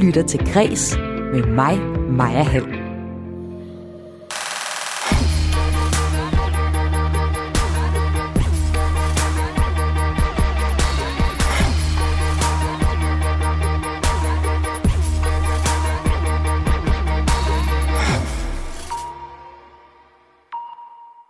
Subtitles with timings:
[0.00, 0.96] lytter til Græs
[1.32, 1.78] med mig,
[2.10, 2.90] Maja Hall.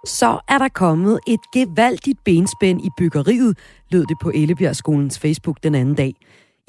[0.04, 3.58] Så er der kommet et gevaldigt benspænd i byggeriet,
[3.90, 6.14] lød det på Ellebjergskolens Facebook den anden dag.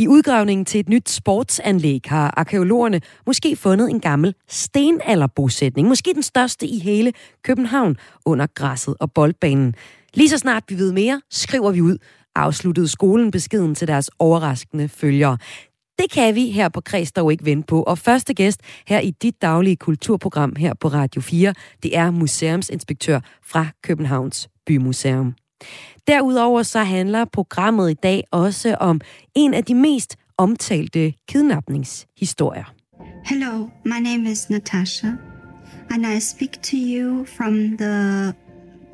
[0.01, 6.23] I udgravningen til et nyt sportsanlæg har arkeologerne måske fundet en gammel stenalderbosætning, måske den
[6.23, 9.75] største i hele København, under græsset og boldbanen.
[10.13, 11.97] Lige så snart vi ved mere, skriver vi ud,
[12.35, 15.37] afsluttede skolen beskeden til deres overraskende følgere.
[15.99, 17.83] Det kan vi her på Kreds dog ikke vente på.
[17.83, 23.19] Og første gæst her i dit daglige kulturprogram her på Radio 4, det er museumsinspektør
[23.43, 25.35] fra Københavns Bymuseum.
[26.07, 29.01] Derudover så handler programmet i dag også om
[29.35, 32.73] en af de mest omtalte kidnapningshistorier.
[33.25, 35.07] Hello, my name is Natasha,
[35.89, 38.33] and I speak to you from the,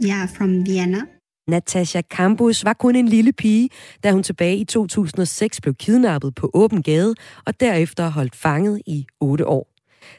[0.05, 1.01] yeah, from Vienna.
[1.47, 3.69] Natasha Campus var kun en lille pige,
[4.03, 7.15] da hun tilbage i 2006 blev kidnappet på åben gade
[7.45, 9.67] og derefter holdt fanget i otte år.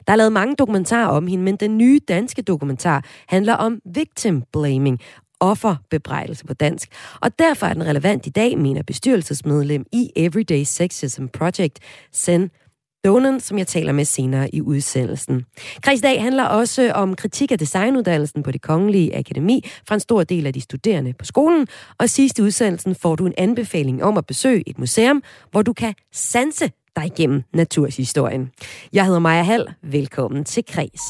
[0.06, 4.42] Der er lavet mange dokumentarer om hende, men den nye danske dokumentar handler om victim
[4.52, 5.00] blaming,
[5.40, 6.88] offerbebrejdelse på dansk.
[7.20, 11.78] Og derfor er den relevant i dag, mener bestyrelsesmedlem i Everyday Sexism Project,
[12.12, 12.50] Sen
[13.04, 15.44] Donen, som jeg taler med senere i udsendelsen.
[15.82, 20.24] Kreds dag handler også om kritik af designuddannelsen på det kongelige akademi fra en stor
[20.24, 21.66] del af de studerende på skolen.
[21.98, 25.72] Og sidst i udsendelsen får du en anbefaling om at besøge et museum, hvor du
[25.72, 28.50] kan sanse dig igennem naturshistorien.
[28.92, 29.66] Jeg hedder Maja Hall.
[29.82, 31.02] Velkommen til Kreds.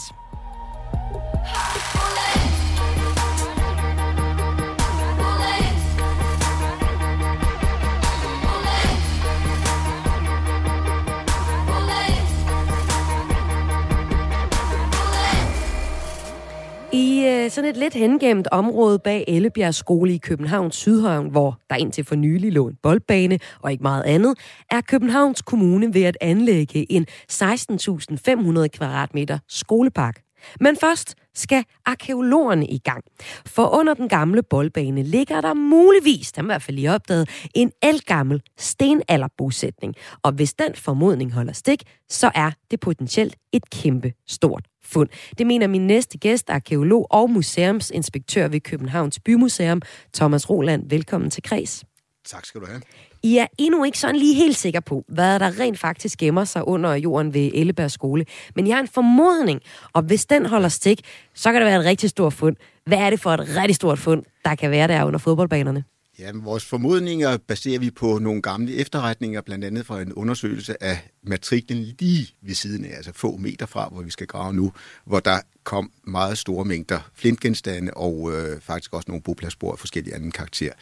[17.49, 22.05] Øh, sådan et lidt hengemt område bag Ellebjerg Skole i Københavns Sydhavn, hvor der indtil
[22.05, 24.39] for nylig lå en boldbane og ikke meget andet,
[24.71, 30.28] er Københavns Kommune ved at anlægge en 16.500 kvadratmeter skolepark.
[30.61, 33.05] Men først skal arkeologerne i gang.
[33.47, 37.73] For under den gamle boldbane ligger der muligvis, der i hvert fald lige opdaget, en
[37.83, 39.95] elgammel stenalderbosætning.
[40.23, 45.09] Og hvis den formodning holder stik, så er det potentielt et kæmpe stort fund.
[45.39, 49.83] Det mener min næste gæst, arkeolog og museumsinspektør ved Københavns Bymuseum,
[50.15, 50.91] Thomas Roland.
[50.91, 51.85] Velkommen til Kreds.
[52.27, 52.81] Tak skal du have.
[53.23, 56.69] I er endnu ikke sådan lige helt sikker på, hvad der rent faktisk gemmer sig
[56.69, 58.25] under jorden ved Elleberg skole.
[58.55, 59.61] Men jeg har en formodning,
[59.93, 61.01] og hvis den holder stik,
[61.35, 62.57] så kan det være et rigtig stort fund.
[62.87, 65.85] Hvad er det for et rigtig stort fund, der kan være der under fodboldbanerne?
[66.19, 70.99] Ja, vores formodninger baserer vi på nogle gamle efterretninger, blandt andet fra en undersøgelse af
[71.23, 74.73] matriklen lige ved siden af, altså få meter fra, hvor vi skal grave nu,
[75.05, 80.15] hvor der kom meget store mængder flintgenstande og øh, faktisk også nogle bopladsspor af forskellige
[80.15, 80.73] anden karakter.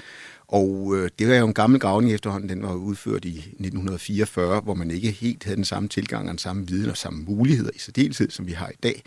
[0.49, 4.75] Og øh, det var jo en gammel gravning efterhånden, den var udført i 1944, hvor
[4.75, 7.79] man ikke helt havde den samme tilgang og den samme viden og samme muligheder i
[7.79, 9.03] særdeleshed, som vi har i dag.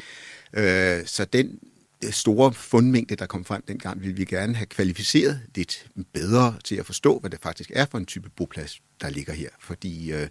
[0.53, 1.59] Øh, så den
[2.03, 6.75] øh, store fundmængde, der kom frem dengang, ville vi gerne have kvalificeret lidt bedre til
[6.75, 9.49] at forstå, hvad det faktisk er for en type boplads, der ligger her.
[9.59, 10.27] Fordi øh,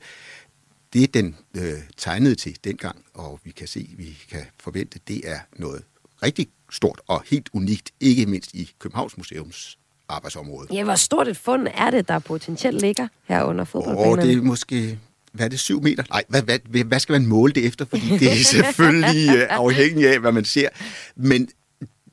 [0.92, 5.38] det, den øh, tegnede til dengang, og vi kan se, vi kan forvente, det er
[5.56, 5.84] noget
[6.22, 10.68] rigtig stort og helt unikt, ikke mindst i Københavns Museums arbejdsområde.
[10.72, 14.22] Ja, hvor stort et fund er det, der potentielt ligger her under fodboldbanerne?
[14.22, 14.98] Og det er måske
[15.32, 16.02] hvad er det, syv meter?
[16.10, 17.84] Nej, hvad, hvad, hvad skal man måle det efter?
[17.84, 20.68] Fordi det er selvfølgelig øh, afhængigt af, hvad man ser.
[21.16, 21.48] Men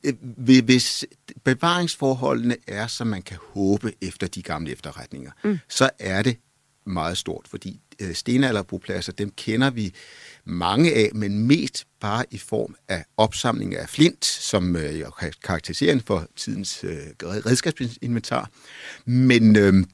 [0.04, 1.04] øh, hvis
[1.44, 5.58] bevaringsforholdene er, som man kan håbe efter de gamle efterretninger, mm.
[5.68, 6.36] så er det
[6.86, 9.94] meget stort, fordi øh, stenalderbopladser, dem kender vi
[10.46, 15.02] mange af, men mest bare i form af opsamling af flint, som øh,
[15.44, 18.50] karakteriserer for tidens øh, redskabsinventar.
[19.04, 19.84] Men øh,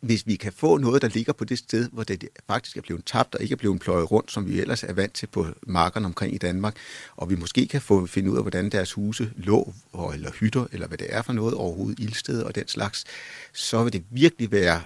[0.00, 3.04] hvis vi kan få noget, der ligger på det sted, hvor det faktisk er blevet
[3.04, 6.06] tabt og ikke er blevet pløjet rundt, som vi ellers er vant til på markerne
[6.06, 6.76] omkring i Danmark,
[7.16, 9.74] og vi måske kan få finde ud af, hvordan deres huse lå,
[10.14, 13.04] eller hytter, eller hvad det er for noget overhovedet, ildsteder og den slags,
[13.52, 14.82] så vil det virkelig være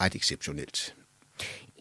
[0.00, 0.94] ret exceptionelt.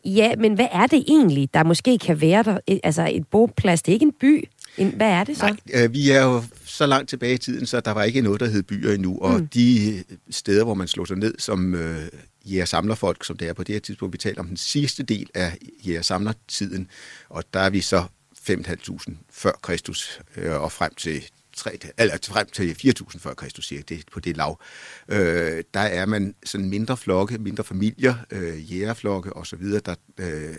[0.06, 2.58] Ja, men hvad er det egentlig, der måske kan være der?
[2.84, 4.50] Altså et boplads, det er ikke en by.
[4.78, 5.46] En, hvad er det så?
[5.46, 8.40] Nej, øh, vi er jo så langt tilbage i tiden, så der var ikke noget,
[8.40, 9.20] der hed byer endnu.
[9.22, 9.48] Og mm.
[9.48, 12.08] de steder, hvor man slog sig ned som øh,
[12.46, 15.30] jæger samlerfolk, som det er på det her tidspunkt, vi taler om den sidste del
[15.34, 15.58] af
[15.88, 16.88] jæger samlertiden,
[17.30, 18.04] og der er vi så
[18.50, 21.24] 5.500 før Kristus øh, og frem til
[21.60, 24.62] 3, eller frem til 4.000 før Kristus, cirka, det på det lav.
[25.10, 30.56] Øh, der er man sådan mindre flokke, mindre familier, øh, jægerflokke osv., der øh,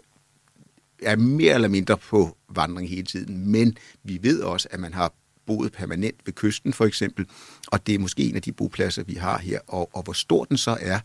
[1.02, 3.50] er mere eller mindre på vandring hele tiden.
[3.50, 5.12] Men vi ved også, at man har
[5.46, 7.26] boet permanent ved kysten for eksempel,
[7.66, 9.60] og det er måske en af de bopladser, vi har her.
[9.66, 11.00] Og, og hvor stor den så er,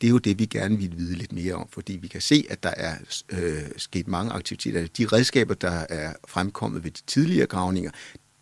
[0.00, 2.44] det er jo det, vi gerne vil vide lidt mere om, fordi vi kan se,
[2.50, 2.94] at der er
[3.28, 4.86] øh, sket mange aktiviteter.
[4.86, 7.90] De redskaber, der er fremkommet ved de tidligere gravninger,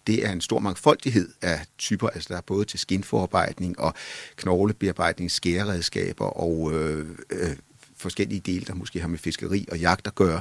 [0.06, 2.08] det er en stor mangfoldighed af typer.
[2.08, 3.94] Altså der er både til skinforarbejdning og
[4.36, 7.56] knoglebearbejdning, skæreredskaber og øh, øh,
[7.96, 10.40] forskellige dele, der måske har med fiskeri og jagt at gøre.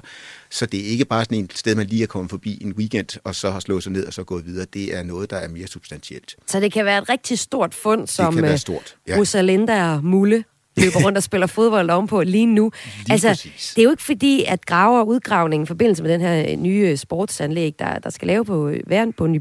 [0.49, 3.19] Så det er ikke bare sådan et sted, man lige er kommet forbi en weekend,
[3.23, 4.65] og så har slået sig ned og så gået videre.
[4.73, 6.35] Det er noget, der er mere substantielt.
[6.47, 9.17] Så det kan være et rigtig stort fund, som det kan være stort, ja.
[9.17, 10.43] Rosalinda og Mulle
[10.81, 12.71] løber rundt og spiller fodbold ovenpå lige nu.
[12.97, 13.73] Lige altså, præcis.
[13.75, 17.75] det er jo ikke fordi, at graver udgravningen i forbindelse med den her nye sportsanlæg,
[17.79, 19.39] der, der skal lave på væren på Ny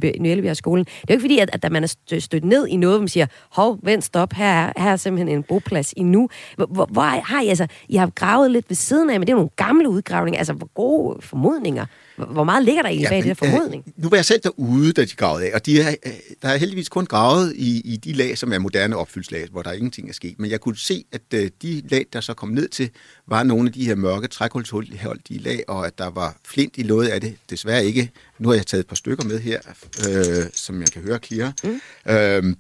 [0.55, 0.85] skolen.
[0.85, 3.09] Det er jo ikke fordi, at, at man er stødt ned i noget, hvor man
[3.09, 6.29] siger, hov, vent, stop, her er, her er simpelthen en boplads i nu.
[6.57, 9.37] Hvor, hvor har I, altså, I har gravet lidt ved siden af, men det er
[9.37, 10.39] nogle gamle udgravninger.
[10.39, 11.87] Altså, hvor gode formodninger.
[12.27, 13.85] Hvor meget ligger der egentlig ja, bag det der formodning?
[13.87, 16.13] Øh, nu var jeg selv derude, da de gravede af, og de er, øh,
[16.43, 19.73] der er heldigvis kun gravet i, i de lag, som er moderne opfyldslag, hvor der
[19.73, 20.39] ingenting er sket.
[20.39, 22.91] Men jeg kunne se, at øh, de lag, der så kom ned til,
[23.27, 27.09] var nogle af de her mørke trækulholdige lag, og at der var flint i noget
[27.09, 27.37] af det.
[27.51, 28.11] Desværre ikke.
[28.39, 29.61] Nu har jeg taget et par stykker med her,
[30.09, 31.53] øh, som jeg kan høre klire.
[31.65, 32.13] Mm.
[32.13, 32.55] Øh,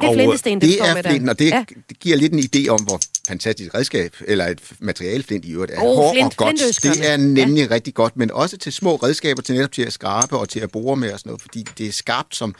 [0.00, 1.64] det er flintesten, det er flinten, og det, ja.
[1.88, 5.72] det giver lidt en idé om, hvor fantastisk redskab, eller et materiale flint i øvrigt
[5.72, 5.82] er.
[5.82, 6.56] Oh, Hård flint, og godt.
[6.82, 7.74] Det er nemlig ja.
[7.74, 10.70] rigtig godt, men også til små redskaber, til netop til at skrabe og til at
[10.70, 12.54] bore med og sådan noget, fordi det er skarpt som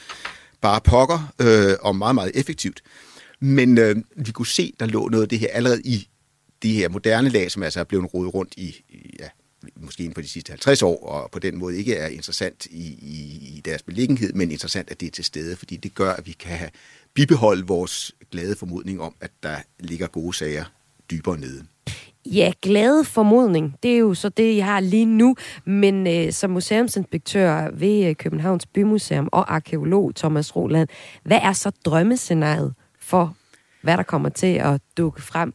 [0.61, 2.83] bare pokker, øh, og meget, meget effektivt.
[3.41, 6.09] Men øh, vi kunne se, der lå noget af det her allerede i
[6.63, 9.29] de her moderne lag, som altså er blevet rodet rundt i, i ja,
[9.77, 12.87] måske inden for de sidste 50 år, og på den måde ikke er interessant i,
[12.87, 16.27] i, i deres beliggenhed, men interessant, at det er til stede, fordi det gør, at
[16.27, 16.71] vi kan
[17.15, 20.65] bibeholde vores glade formodning om, at der ligger gode sager
[21.11, 21.67] dybere nede.
[22.27, 25.37] Ja, glade formodning, det er jo så det, jeg har lige nu.
[25.65, 30.89] Men øh, som museumsinspektør ved øh, Københavns Bymuseum og arkeolog Thomas Roland,
[31.23, 33.37] hvad er så drømmescenariet for,
[33.83, 35.55] hvad der kommer til at dukke frem?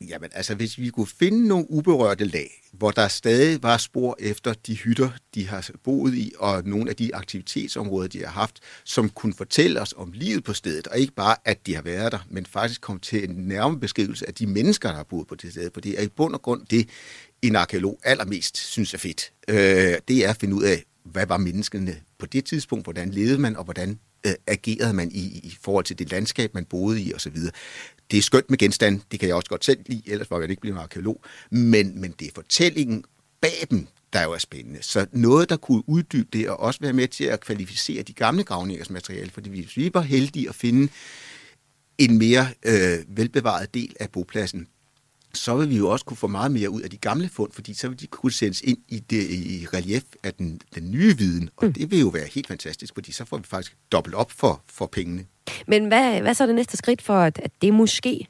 [0.00, 4.54] Jamen altså, hvis vi kunne finde nogle uberørte lag, hvor der stadig var spor efter
[4.54, 9.08] de hytter, de har boet i, og nogle af de aktivitetsområder, de har haft, som
[9.08, 12.26] kunne fortælle os om livet på stedet, og ikke bare, at de har været der,
[12.30, 15.52] men faktisk komme til en nærmere beskrivelse af de mennesker, der har boet på det
[15.52, 16.88] sted, for det er i bund og grund det,
[17.42, 19.32] en arkeolog allermest synes er fedt.
[19.48, 19.56] Øh,
[20.08, 23.56] det er at finde ud af, hvad var menneskene på det tidspunkt, hvordan levede man,
[23.56, 27.36] og hvordan øh, agerede man i, i forhold til det landskab, man boede i osv
[28.10, 30.50] det er skønt med genstand, det kan jeg også godt selv lide, ellers var jeg
[30.50, 31.20] ikke blevet en arkeolog,
[31.50, 33.04] men, men det er fortællingen
[33.40, 34.82] bag dem, der jo er spændende.
[34.82, 38.44] Så noget, der kunne uddybe det, og også være med til at kvalificere de gamle
[38.44, 40.92] gravningers materiale, fordi hvis vi var heldige at finde
[41.98, 44.68] en mere øh, velbevaret del af bopladsen,
[45.34, 47.74] så vil vi jo også kunne få meget mere ud af de gamle fund, fordi
[47.74, 51.50] så vil de kunne sendes ind i, det, i relief af den, den nye viden,
[51.56, 51.72] og mm.
[51.72, 54.86] det vil jo være helt fantastisk, fordi så får vi faktisk dobbelt op for, for
[54.86, 55.26] pengene.
[55.66, 58.26] Men hvad, hvad så er det næste skridt for, at, at det måske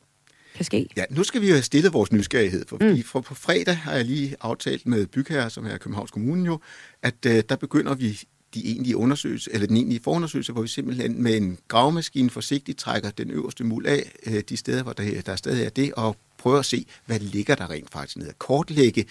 [0.55, 0.89] kan ske?
[0.97, 3.03] Ja, nu skal vi jo have stillet vores nysgerrighed, for mm.
[3.03, 6.61] for på fredag har jeg lige aftalt med bygherre, som er Københavns Kommune jo,
[7.03, 8.21] at uh, der begynder vi
[8.55, 13.11] de egentlige undersøgelser, eller den egentlige forundersøgelse, hvor vi simpelthen med en gravemaskine forsigtigt trækker
[13.11, 16.17] den øverste muld af uh, de steder, hvor der, der stadig er det, og
[16.47, 18.29] prøver at se, hvad ligger der rent faktisk ned.
[18.29, 19.05] At kortlægge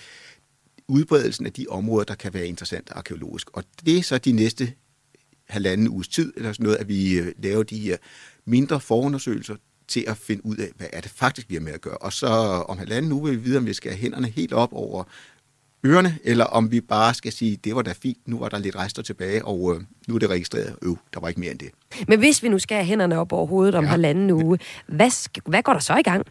[0.87, 3.57] udbredelsen af de områder, der kan være interessante arkeologisk.
[3.57, 4.73] Og det er så de næste
[5.49, 7.97] halvanden uges tid, eller sådan noget, at vi øh, laver de her
[8.45, 9.55] mindre forundersøgelser
[9.87, 11.97] til at finde ud af, hvad er det faktisk, vi har med at gøre.
[11.97, 12.27] Og så
[12.67, 15.03] om halvanden uge vil vi vide, om vi skal have hænderne helt op over
[15.85, 18.75] ørerne, eller om vi bare skal sige, det var da fint, nu var der lidt
[18.75, 20.75] rester tilbage, og øh, nu er det registreret.
[20.81, 21.69] Øv, der var ikke mere end det.
[22.07, 23.89] Men hvis vi nu skal have hænderne op over hovedet om ja.
[23.89, 26.27] halvanden uge, hvad, hvad går der så i gang?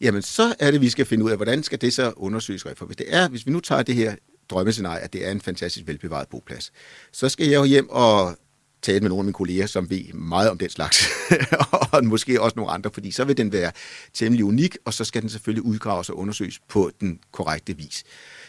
[0.00, 2.62] Jamen, så er det, vi skal finde ud af, hvordan skal det så undersøges.
[2.76, 4.14] For hvis, det er, hvis vi nu tager det her
[4.48, 6.72] drømmescenarie, at det er en fantastisk velbevaret boplads,
[7.12, 8.36] så skal jeg jo hjem og
[8.82, 11.08] tale med nogle af mine kolleger, som ved meget om den slags,
[11.92, 13.72] og måske også nogle andre, fordi så vil den være
[14.14, 18.04] temmelig unik, og så skal den selvfølgelig udgraves og undersøges på den korrekte vis.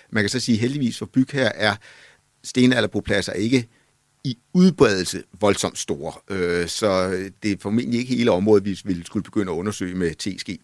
[0.09, 1.75] Man kan så sige, heldigvis for byg her er
[2.43, 3.67] stenalderbopladser ikke
[4.23, 7.09] i udbredelse voldsomt store, øh, så
[7.43, 10.59] det er formentlig ikke hele området, vi ville skulle begynde at undersøge med TSG.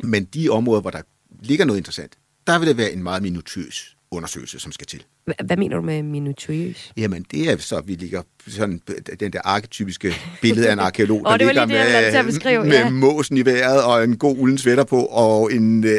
[0.00, 1.02] Men de områder, hvor der
[1.40, 2.12] ligger noget interessant,
[2.46, 5.04] der vil det være en meget minutiøs undersøgelse, som skal til.
[5.44, 6.92] Hvad mener du med minutiøs?
[6.96, 8.80] Jamen, det er så, at vi ligger sådan
[9.20, 12.90] den der arketypiske billede af en arkeolog, oh, der ligger det, med, beskrive, med ja.
[12.90, 15.98] måsen i vejret og en god ulden sweater på og en øh,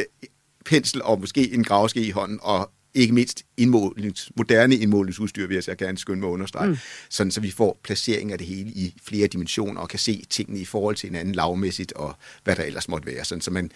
[0.65, 5.63] pensel og måske en gravske i hånden og ikke mindst indmålings, moderne indmålingsudstyr, vil jeg
[5.63, 6.77] så gerne skynde mig at understrege, mm.
[7.09, 10.59] sådan så vi får placering af det hele i flere dimensioner og kan se tingene
[10.59, 13.71] i forhold til hinanden lavmæssigt og hvad der ellers måtte være, sådan så man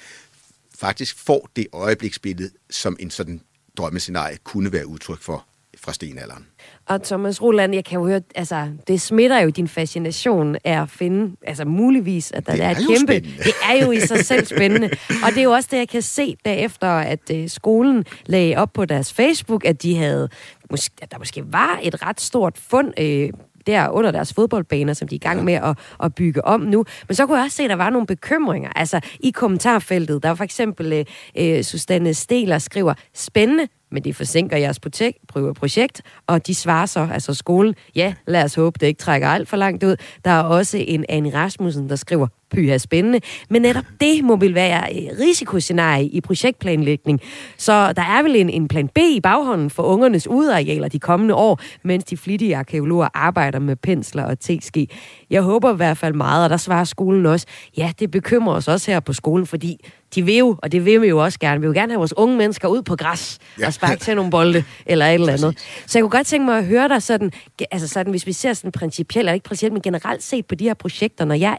[0.75, 3.41] faktisk får det øjebliksbillede som en sådan
[3.77, 5.45] drømmescenarie kunne være udtryk for
[5.79, 6.45] fra stenalderen.
[6.85, 10.89] Og Thomas Roland, jeg kan jo høre, altså, det smitter jo din fascination af at
[10.89, 13.13] finde, altså muligvis, at der Det er, er et kæmpe...
[13.13, 13.43] spændende.
[13.43, 14.89] Det er jo i sig selv spændende.
[15.23, 18.73] Og det er jo også det, jeg kan se derefter, at øh, skolen lagde op
[18.73, 20.29] på deres Facebook, at de havde,
[20.71, 23.29] måske, at der måske var et ret stort fund øh,
[23.67, 26.85] der under deres fodboldbaner, som de er i gang med at, at bygge om nu.
[27.07, 28.69] Men så kunne jeg også se, at der var nogle bekymringer.
[28.75, 31.05] Altså i kommentarfeltet, der var for eksempel øh,
[31.37, 34.79] øh, Susanne Steler skriver, spændende, men det forsinker jeres
[35.55, 39.49] projekt, og de svarer så, altså skolen, ja, lad os håbe, det ikke trækker alt
[39.49, 39.95] for langt ud.
[40.25, 44.55] Der er også en Anne Rasmussen, der skriver, pyha spændende, men netop det må vel
[44.55, 47.21] være et risikoscenarie i projektplanlægning.
[47.57, 51.35] Så der er vel en, en plan B i baghånden for ungernes udarealer de kommende
[51.35, 54.87] år, mens de flittige arkeologer arbejder med pensler og teske.
[55.29, 57.45] Jeg håber i hvert fald meget, og der svarer skolen også,
[57.77, 59.77] ja, det bekymrer os også her på skolen, fordi
[60.15, 62.13] de vil jo, og det vil vi jo også gerne, vi vil gerne have vores
[62.17, 63.67] unge mennesker ud på græs ja.
[63.67, 65.59] Og sparke til nogle bolde, eller et eller andet.
[65.85, 67.31] Så jeg kunne godt tænke mig at høre dig sådan,
[67.71, 70.63] altså sådan, hvis vi ser sådan principielt, eller ikke principielt, men generelt set på de
[70.63, 71.57] her projekter, når jeg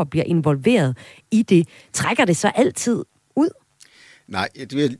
[0.00, 0.96] arkeologer bliver involveret
[1.30, 3.04] i det, trækker det så altid
[3.36, 3.48] ud?
[4.28, 4.48] Nej,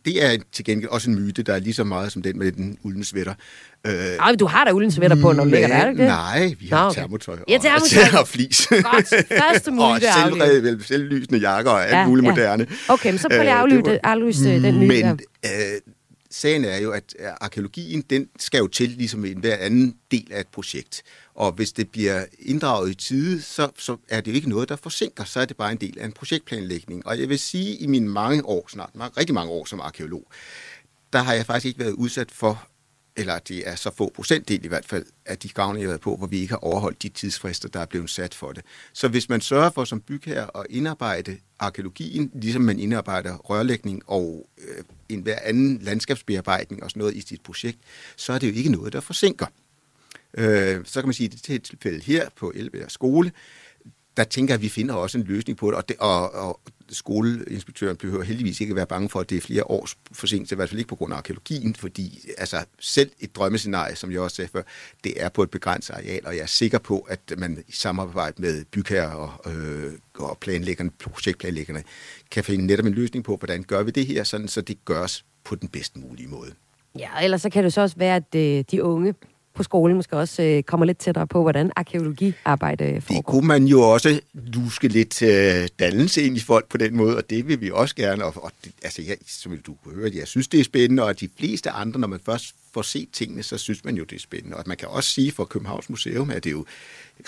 [0.04, 2.52] det er til gengæld også en myte, der er lige så meget som den med
[2.52, 3.34] den uldne sweater.
[3.86, 6.04] Øh, Ej, du har da sweater på, når du ligger der, er ikke?
[6.04, 7.00] Nej, vi har Nå, okay.
[7.00, 8.20] termotøj Ja, og, termotøj.
[8.20, 8.66] og flis.
[8.66, 9.08] Godt.
[9.28, 12.66] Første myte og selvred, selvlysende jakker og alt ja, muligt moderne.
[12.88, 15.80] Okay, men så prøv lige at Øh, aflyse, det, aflyse øh, den myte Men øh,
[16.30, 20.28] sagen er jo, at øh, arkeologien, den skal jo til ligesom en hver anden del
[20.30, 21.02] af et projekt.
[21.40, 24.76] Og hvis det bliver inddraget i tide, så, så er det jo ikke noget, der
[24.76, 25.24] forsinker.
[25.24, 27.06] Så er det bare en del af en projektplanlægning.
[27.06, 30.26] Og jeg vil sige, i mine mange år, snart rigtig mange år som arkeolog,
[31.12, 32.68] der har jeg faktisk ikke været udsat for,
[33.16, 36.00] eller det er så få procentdel i hvert fald, af de gavne, jeg har været
[36.00, 38.64] på, hvor vi ikke har overholdt de tidsfrister, der er blevet sat for det.
[38.92, 44.48] Så hvis man sørger for som bygherre at indarbejde arkeologien, ligesom man indarbejder rørlægning og
[44.58, 47.78] øh, en hver anden landskabsbearbejdning og sådan noget i sit projekt,
[48.16, 49.46] så er det jo ikke noget, der forsinker.
[50.34, 53.32] Øh, så kan man sige, at det tilfælde her på Elbjerg Skole,
[54.16, 56.60] der tænker jeg, at vi finder også en løsning på det, og, det, og, og
[56.88, 60.56] skoleinspektøren behøver heldigvis ikke at være bange for, at det er flere års forsinkelse, i
[60.56, 64.36] hvert fald ikke på grund af arkeologien, fordi altså, selv et drømmescenarie, som jeg også
[64.36, 64.62] sagde før,
[65.04, 68.42] det er på et begrænset areal, og jeg er sikker på, at man i samarbejde
[68.42, 71.82] med bygherrer og, øh, og planlæggerne, projektplanlæggerne,
[72.30, 75.24] kan finde netop en løsning på, hvordan gør vi det her, sådan, så det gøres
[75.44, 76.52] på den bedst mulige måde.
[76.98, 79.14] Ja, ellers så kan det så også være, at øh, de unge
[79.54, 83.22] på skolen måske også øh, kommer lidt tættere på, hvordan arkeologiarbejde Det foregår.
[83.32, 87.30] kunne man jo også luske lidt øh, dannelse ind i folk på den måde, og
[87.30, 88.24] det vil vi også gerne.
[88.24, 91.20] Og, og det, altså, jeg, som du kunne høre, jeg synes, det er spændende, og
[91.20, 94.20] de fleste andre, når man først får set tingene, så synes man jo, det er
[94.20, 94.56] spændende.
[94.56, 96.64] Og man kan også sige for Københavns Museum, at det er jo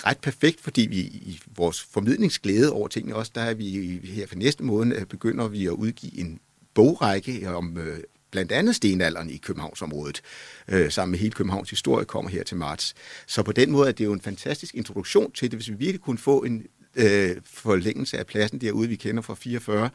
[0.05, 4.35] ret perfekt, fordi vi i vores formidlingsglæde over tingene også, der er vi her for
[4.35, 6.39] næste måned, øh, begynder vi at udgive en
[6.73, 7.97] bogrække om øh,
[8.33, 10.21] blandt andet stenalderen i Københavnsområdet,
[10.67, 12.93] øh, sammen med hele Københavns historie, kommer her til marts.
[13.27, 16.01] Så på den måde er det jo en fantastisk introduktion til det, hvis vi virkelig
[16.01, 19.89] kunne få en øh, forlængelse af pladsen derude, vi kender fra 44,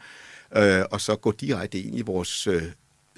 [0.56, 2.62] øh, og så gå direkte ind i vores øh,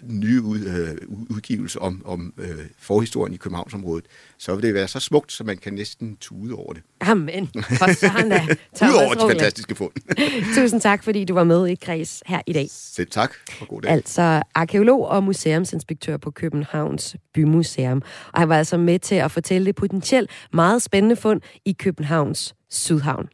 [0.02, 0.97] nye ud, øh,
[1.30, 4.04] udgivelse om, om øh, forhistorien i Københavnsområdet,
[4.38, 6.83] så vil det være så smukt, så man kan næsten tude over det.
[7.00, 7.49] Amen.
[7.54, 7.87] For
[8.88, 9.30] Udover de Roland.
[9.30, 9.92] fantastiske fund.
[10.57, 12.66] Tusind tak, fordi du var med i Kreds her i dag.
[12.71, 13.90] Selv tak, og god dag.
[13.90, 18.02] Altså arkeolog og museumsinspektør på Københavns Bymuseum.
[18.33, 22.54] Og han var altså med til at fortælle det potentielt meget spændende fund i Københavns
[22.71, 23.28] Sydhavn.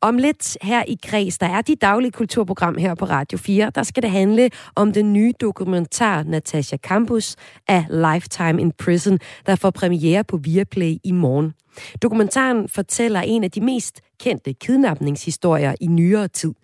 [0.00, 3.82] Om lidt her i Græs, der er de daglige kulturprogram her på Radio 4, der
[3.82, 7.36] skal det handle om den nye dokumentar Natasha Campus
[7.68, 11.54] af Lifetime in Prison, der får premiere på Viaplay i morgen.
[12.02, 16.54] Dokumentaren fortæller en af de mest kendte kidnapningshistorier i nyere tid.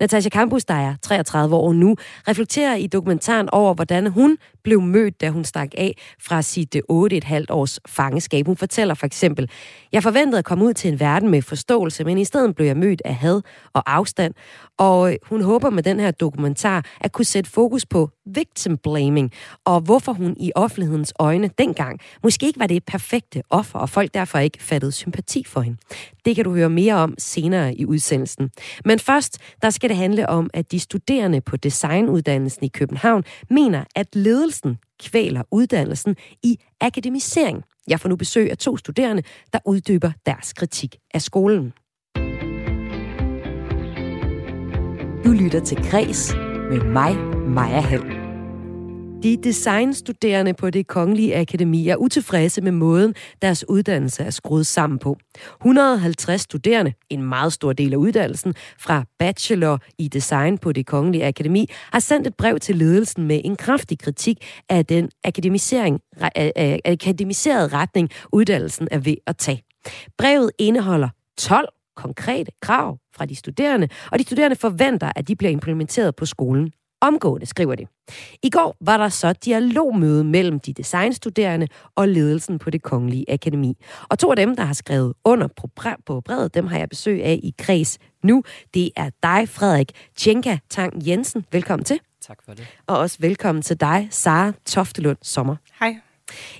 [0.00, 1.96] Natasha Campus, der er 33 år nu,
[2.28, 6.82] reflekterer i dokumentaren over, hvordan hun blev mødt, da hun stak af fra sit øh,
[6.90, 8.46] 8,5 års fangeskab.
[8.46, 9.50] Hun fortæller for eksempel,
[9.92, 12.76] jeg forventede at komme ud til en verden med forståelse, men i stedet blev jeg
[12.76, 13.40] mødt af had
[13.72, 14.34] og afstand.
[14.78, 19.32] Og øh, hun håber med den her dokumentar at kunne sætte fokus på victim blaming,
[19.64, 24.14] og hvorfor hun i offentlighedens øjne dengang måske ikke var det perfekte offer, og folk
[24.14, 25.78] derfor ikke fattede sympati for hende.
[26.24, 28.50] Det kan du høre mere om senere i udsendelsen.
[28.84, 33.84] Men først, der skal det handle om, at de studerende på designuddannelsen i København mener,
[33.96, 37.62] at ledelsen kvæler uddannelsen i akademisering.
[37.88, 41.72] Jeg får nu besøg af to studerende, der uddyber deres kritik af skolen.
[45.24, 46.34] Du lytter til Græs
[46.72, 48.02] med mig, Maja Hall.
[49.22, 54.98] De designstuderende på det kongelige akademi er utilfredse med måden, deres uddannelse er skruet sammen
[54.98, 55.16] på.
[55.60, 61.26] 150 studerende, en meget stor del af uddannelsen, fra bachelor i design på det kongelige
[61.26, 64.36] akademi, har sendt et brev til ledelsen med en kraftig kritik
[64.68, 66.00] af den akademisering,
[66.84, 69.62] akademiserede retning, uddannelsen er ved at tage.
[70.18, 75.50] Brevet indeholder 12 konkrete krav fra de studerende, og de studerende forventer, at de bliver
[75.50, 76.72] implementeret på skolen
[77.02, 77.86] omgående, skriver de.
[78.42, 83.76] I går var der så dialogmøde mellem de designstuderende og ledelsen på det kongelige akademi.
[84.08, 85.70] Og to af dem, der har skrevet under på,
[86.06, 88.42] på brevet, dem har jeg besøg af i kreds nu.
[88.74, 91.44] Det er dig, Frederik Tjenka Tang Jensen.
[91.52, 92.00] Velkommen til.
[92.20, 92.66] Tak for det.
[92.86, 95.56] Og også velkommen til dig, Sara Toftelund Sommer.
[95.80, 96.11] Hej.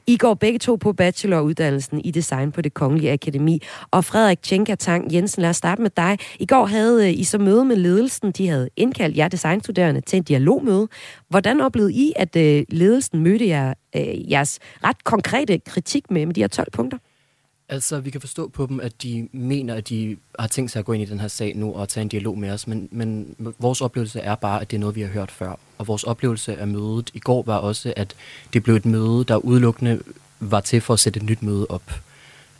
[0.07, 3.63] I går begge to på bacheloruddannelsen i design på det Kongelige Akademi.
[3.91, 6.19] Og Frederik Tjenka Tang Jensen, lad os starte med dig.
[6.39, 8.31] I går havde øh, I så møde med ledelsen.
[8.31, 10.89] De havde indkaldt jer designstuderende til en dialogmøde.
[11.29, 16.35] Hvordan oplevede I, at øh, ledelsen mødte jer, øh, jeres ret konkrete kritik med, med
[16.35, 16.99] de her 12 punkter?
[17.73, 20.85] Altså, vi kan forstå på dem, at de mener, at de har tænkt sig at
[20.85, 23.37] gå ind i den her sag nu og tage en dialog med os, men, men
[23.59, 25.59] vores oplevelse er bare, at det er noget, vi har hørt før.
[25.79, 28.15] Og vores oplevelse af mødet i går var også, at
[28.53, 30.01] det blev et møde, der udelukkende
[30.41, 31.93] var til for at sætte et nyt møde op.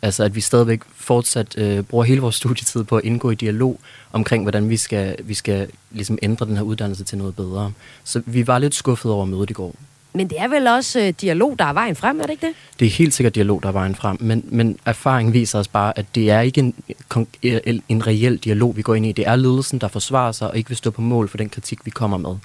[0.01, 3.79] Altså, at vi stadigvæk fortsat øh, bruger hele vores studietid på at indgå i dialog
[4.11, 7.71] omkring, hvordan vi skal, vi skal ligesom ændre den her uddannelse til noget bedre.
[8.03, 9.75] Så vi var lidt skuffet over mødet i går.
[10.13, 12.55] Men det er vel også øh, dialog, der er vejen frem, er det ikke det?
[12.79, 15.99] Det er helt sikkert dialog, der er vejen frem, men, men erfaring viser os bare,
[15.99, 16.75] at det er ikke en,
[17.89, 19.11] en reel dialog, vi går ind i.
[19.11, 21.85] Det er ledelsen, der forsvarer sig og ikke vil stå på mål for den kritik,
[21.85, 22.35] vi kommer med.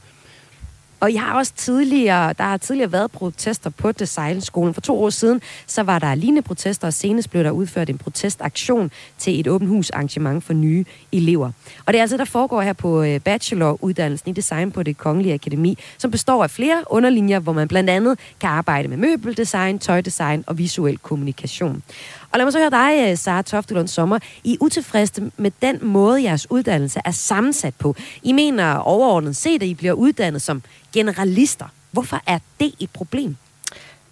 [1.00, 4.75] Og jeg har også tidligere, der har tidligere været protester på Designskolen.
[4.75, 7.99] For to år siden, så var der lignende protester, og senest blev der udført en
[7.99, 11.50] protestaktion til et åbent hus arrangement for nye elever.
[11.87, 15.35] Og det er altså, der foregår her på øh, bacheloruddannelsen i design på det Kongelige
[15.35, 20.45] Akademi, som består af flere underlinjer, hvor man blandt andet kan arbejde med møbeldesign, tøjdesign
[20.47, 21.83] og visuel kommunikation.
[22.32, 24.18] Og lad mig så høre dig, øh, Sara Toftelund Sommer.
[24.44, 27.94] I er utilfredse med den måde, jeres uddannelse er sammensat på.
[28.23, 30.62] I mener overordnet set, at I bliver uddannet som
[30.94, 31.66] generalister.
[31.90, 33.37] Hvorfor er det et problem?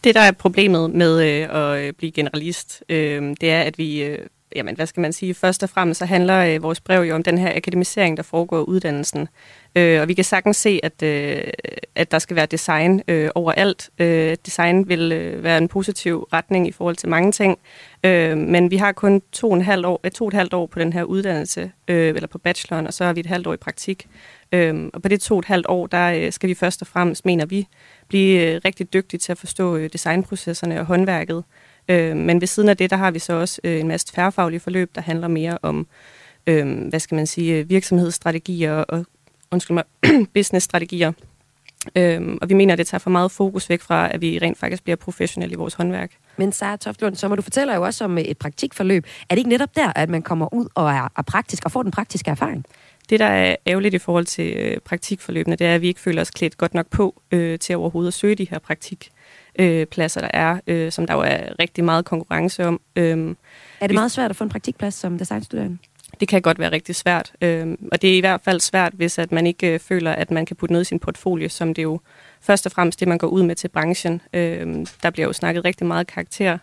[0.05, 4.03] Det, der er problemet med øh, at øh, blive generalist, øh, det er, at vi...
[4.03, 4.19] Øh,
[4.57, 5.35] jamen, hvad skal man sige?
[5.35, 8.59] Først og fremmest så handler øh, vores brev jo om den her akademisering, der foregår
[8.61, 9.29] i uddannelsen.
[9.77, 11.43] Øh, og vi kan sagtens se, at, øh,
[11.95, 13.91] at der skal være design øh, overalt.
[13.99, 17.59] Øh, design vil øh, være en positiv retning i forhold til mange ting.
[18.05, 20.55] Øh, men vi har kun to og, en halv år, øh, to og et halvt
[20.55, 23.47] år på den her uddannelse, øh, eller på bacheloren, og så har vi et halvt
[23.47, 24.09] år i praktik.
[24.53, 26.87] Øh, og på det to og et halvt år, der øh, skal vi først og
[26.87, 27.67] fremmest, mener vi,
[28.09, 31.45] blive øh, rigtig dygtige til at forstå øh, designprocesserne og håndværket.
[31.89, 34.61] Øh, men ved siden af det, der har vi så også øh, en masse tværfaglige
[34.61, 35.87] forløb, der handler mere om,
[36.47, 39.07] øh, hvad skal man sige, virksomhedsstrategier og
[39.51, 39.85] undskyld mig,
[40.35, 41.13] businessstrategier.
[41.97, 44.59] Øhm, og vi mener, at det tager for meget fokus væk fra, at vi rent
[44.59, 46.11] faktisk bliver professionelle i vores håndværk.
[46.37, 49.07] Men Sara Toftlund, så må du fortæller jo også om et praktikforløb.
[49.31, 51.83] Er det ikke netop der, at man kommer ud og er, er praktisk og får
[51.83, 52.65] den praktiske erfaring?
[53.11, 56.23] Det, der er ærgerligt i forhold til øh, praktikforløbene, det er, at vi ikke føler
[56.23, 59.16] os klædt godt nok på øh, til overhovedet at søge de her praktikpladser,
[59.59, 62.81] øh, der er, øh, som der jo er rigtig meget konkurrence om.
[62.97, 63.35] Øh,
[63.81, 65.79] er det meget svært at få en praktikplads som designstuderende?
[66.21, 67.33] det kan godt være rigtig svært.
[67.41, 70.31] Øh, og det er i hvert fald svært, hvis at man ikke øh, føler, at
[70.31, 72.01] man kan putte noget i sin portfolio, som det jo
[72.41, 74.21] først og fremmest det, man går ud med til branchen.
[74.33, 76.59] Øh, der bliver jo snakket rigtig meget karakter.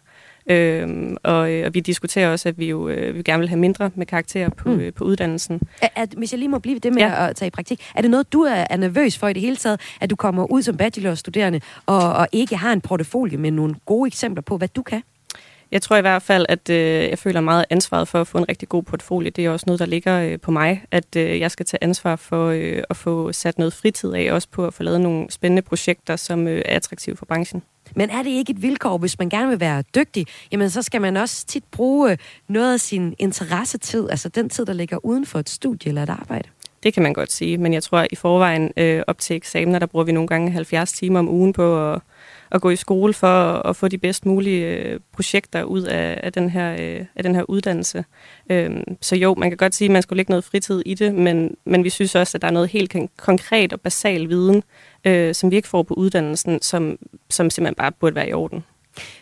[0.47, 3.59] Øhm, og, øh, og vi diskuterer også, at vi jo øh, vi gerne vil have
[3.59, 4.79] mindre med karakterer på, mm.
[4.79, 5.61] øh, på uddannelsen.
[5.81, 7.29] At, at, hvis jeg lige må blive det med ja.
[7.29, 9.55] at tage i praktik, er det noget, du er, er nervøs for i det hele
[9.55, 13.75] taget, at du kommer ud som bachelorstuderende og, og ikke har en portefølje med nogle
[13.85, 15.01] gode eksempler på, hvad du kan?
[15.71, 18.49] Jeg tror i hvert fald, at øh, jeg føler meget ansvaret for at få en
[18.49, 19.31] rigtig god portfolio.
[19.35, 22.15] Det er også noget, der ligger øh, på mig, at øh, jeg skal tage ansvar
[22.15, 25.61] for øh, at få sat noget fritid af, også på at få lavet nogle spændende
[25.61, 27.63] projekter, som øh, er attraktive for branchen.
[27.95, 31.01] Men er det ikke et vilkår, hvis man gerne vil være dygtig, jamen så skal
[31.01, 35.25] man også tit bruge øh, noget af sin interessetid, altså den tid, der ligger uden
[35.25, 36.49] for et studie eller et arbejde?
[36.83, 39.79] Det kan man godt sige, men jeg tror, at i forvejen øh, op til eksamener,
[39.79, 42.01] der bruger vi nogle gange 70 timer om ugen på at
[42.53, 46.33] at gå i skole for at få de bedst mulige øh, projekter ud af, af,
[46.33, 48.05] den, her, øh, af den her uddannelse.
[48.49, 51.15] Øhm, så jo, man kan godt sige, at man skulle lægge noget fritid i det,
[51.15, 54.63] men, men vi synes også, at der er noget helt konkret og basal viden,
[55.05, 56.97] øh, som vi ikke får på uddannelsen, som,
[57.29, 58.63] som simpelthen bare burde være i orden.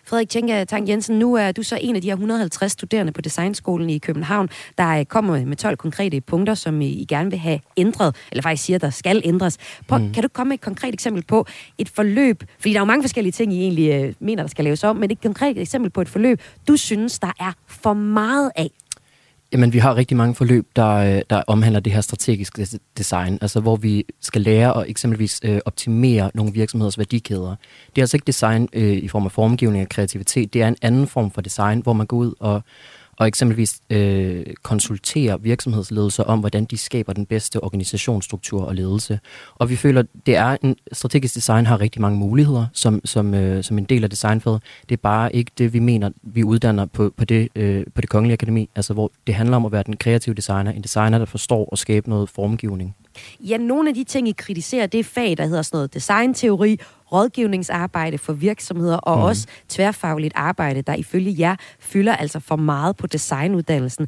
[0.06, 3.22] Frederik Tjenke Tang Jensen, nu er du så en af de her 150 studerende på
[3.22, 8.16] Designskolen i København, der kommer med 12 konkrete punkter, som I gerne vil have ændret,
[8.32, 9.58] eller faktisk siger, der skal ændres.
[9.88, 10.14] Prøv, mm.
[10.14, 11.46] Kan du komme med et konkret eksempel på
[11.78, 14.64] et forløb, fordi der er jo mange forskellige ting, I egentlig øh, mener, der skal
[14.64, 18.52] laves om, men et konkret eksempel på et forløb, du synes, der er for meget
[18.56, 18.70] af?
[19.54, 23.60] Jamen, vi har rigtig mange forløb, der, øh, der omhandler det her strategiske design, altså
[23.60, 27.56] hvor vi skal lære at eksempelvis øh, optimere nogle virksomheders værdikæder.
[27.96, 30.78] Det er altså ikke design øh, i form af formgivning og kreativitet, det er en
[30.82, 32.62] anden form for design, hvor man går ud og
[33.17, 39.19] og eksempelvis øh, konsultere virksomhedsledelser om, hvordan de skaber den bedste organisationsstruktur og ledelse.
[39.56, 43.63] Og vi føler, det er en strategisk design har rigtig mange muligheder som, som, øh,
[43.63, 44.63] som en del af designfaget.
[44.89, 48.10] Det er bare ikke det, vi mener, vi uddanner på, på, det, øh, på det
[48.10, 51.26] kongelige akademi, altså hvor det handler om at være den kreative designer, en designer, der
[51.26, 52.95] forstår at skabe noget formgivning.
[53.39, 56.78] Ja, nogle af de ting, I kritiserer, det er fag, der hedder sådan noget designteori,
[57.12, 59.24] rådgivningsarbejde for virksomheder og mm.
[59.24, 64.08] også tværfagligt arbejde, der ifølge jer fylder altså for meget på designuddannelsen.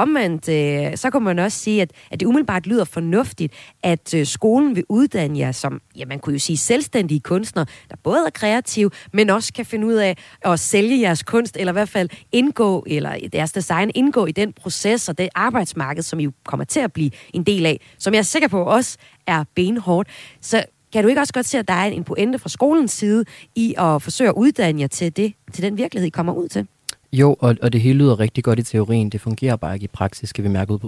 [0.00, 4.26] Omvendt, øh, så kan man også sige, at, at det umiddelbart lyder fornuftigt, at øh,
[4.26, 8.30] skolen vil uddanne jer som, ja, man kunne jo sige, selvstændige kunstnere, der både er
[8.30, 12.08] kreative, men også kan finde ud af at sælge jeres kunst, eller i hvert fald
[12.32, 16.64] indgå, eller deres design indgå i den proces og det arbejdsmarked, som I jo kommer
[16.64, 20.08] til at blive en del af, som jeg er sikker på også er benhårdt.
[20.40, 23.24] Så kan du ikke også godt se, at der er en pointe fra skolens side
[23.56, 26.66] i at forsøge at uddanne jer til, det, til den virkelighed, I kommer ud til?
[27.12, 29.10] Jo, og, og det hele lyder rigtig godt i teorien.
[29.10, 30.86] Det fungerer bare ikke i praksis, skal vi mærke ud på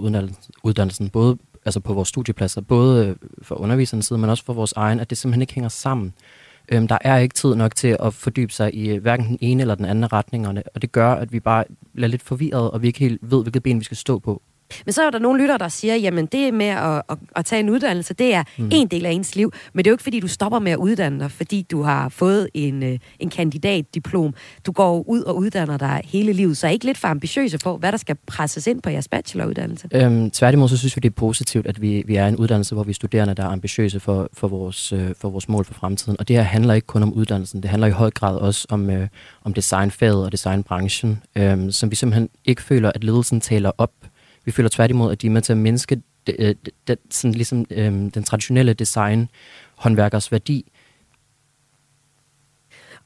[0.63, 1.09] uddannelsen.
[1.09, 4.99] Både altså på vores studiepladser, både øh, for undervisernes side, men også for vores egen,
[4.99, 6.13] at det simpelthen ikke hænger sammen.
[6.69, 9.61] Øhm, der er ikke tid nok til at fordybe sig i øh, hverken den ene
[9.61, 12.87] eller den anden retningerne, og det gør, at vi bare bliver lidt forvirret, og vi
[12.87, 14.41] ikke helt ved, hvilket ben vi skal stå på.
[14.85, 17.59] Men så er der nogle lytter, der siger, jamen det med at, at, at tage
[17.59, 18.69] en uddannelse, det er mm.
[18.71, 20.77] en del af ens liv, men det er jo ikke, fordi du stopper med at
[20.77, 24.33] uddanne dig, fordi du har fået en, øh, en kandidatdiplom.
[24.65, 27.77] Du går ud og uddanner dig hele livet, så er ikke lidt for ambitiøse på,
[27.77, 29.87] hvad der skal presses ind på jeres bacheloruddannelse?
[29.91, 32.83] Øhm, tværtimod, så synes vi, det er positivt, at vi, vi er en uddannelse, hvor
[32.83, 36.19] vi studerende, der er ambitiøse for, for, vores, øh, for vores mål for fremtiden.
[36.19, 38.89] Og det her handler ikke kun om uddannelsen, det handler i høj grad også om,
[38.89, 39.07] øh,
[39.43, 43.91] om designfaget og designbranchen, øh, som vi simpelthen ikke føler, at ledelsen taler op
[44.45, 47.33] vi føler tværtimod, at de er med til at mindske det, øh, den, det, sådan
[47.33, 49.29] ligesom, øhm, den traditionelle design
[49.75, 50.71] håndværkers værdi.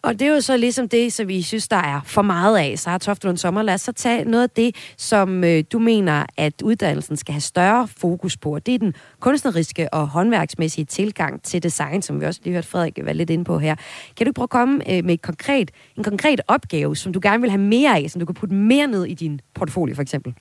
[0.02, 2.80] Og det er jo så ligesom det, som vi synes, der er for meget af.
[2.80, 6.26] Så har Toftlund Sommer, lad os så tage noget af det, som øh, du mener,
[6.38, 8.54] at uddannelsen skal have større fokus på.
[8.54, 12.68] Og det er den kunstneriske og håndværksmæssige tilgang til design, som vi også lige hørte
[12.68, 13.76] Frederik være lidt inde på her.
[14.18, 17.42] Kan du prøve at komme øh, med et konkret, en konkret opgave, som du gerne
[17.42, 20.34] vil have mere af, som du kan putte mere ned i din portfolio for eksempel?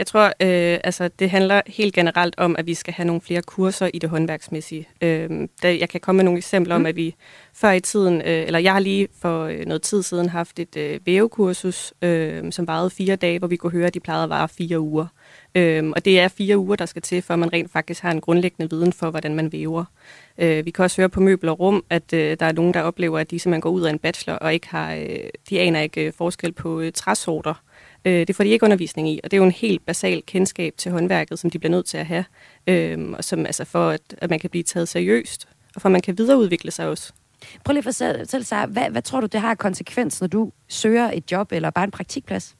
[0.00, 3.42] Jeg tror, øh, altså, det handler helt generelt om, at vi skal have nogle flere
[3.42, 4.88] kurser i det håndværksmæssige.
[5.00, 6.82] Øh, der, jeg kan komme med nogle eksempler mm.
[6.82, 7.14] om, at vi
[7.54, 10.76] før i tiden, øh, eller jeg har lige for øh, noget tid siden haft et
[10.76, 14.30] øh, vævekursus, øh, som varede fire dage, hvor vi kunne høre, at de plejede at
[14.30, 15.06] vare fire uger.
[15.54, 18.20] Øh, og det er fire uger, der skal til, for man rent faktisk har en
[18.20, 19.84] grundlæggende viden for, hvordan man væver.
[20.38, 22.82] Øh, vi kan også høre på Møbel og Rum, at øh, der er nogen, der
[22.82, 25.80] oplever, at de simpelthen går ud af en bachelor og ikke har, øh, de aner
[25.80, 27.54] ikke øh, forskel på øh, træsorter.
[28.04, 30.74] Øh, det får de ikke undervisning i, og det er jo en helt basal kendskab
[30.76, 32.24] til håndværket, som de bliver nødt til at have,
[32.66, 35.92] øh, og som altså for, at, at man kan blive taget seriøst, og for at
[35.92, 37.12] man kan videreudvikle sig også.
[37.64, 41.10] Prøv lige at fortælle sig, hvad, hvad tror du, det har konsekvens, når du søger
[41.10, 42.56] et job eller bare en praktikplads?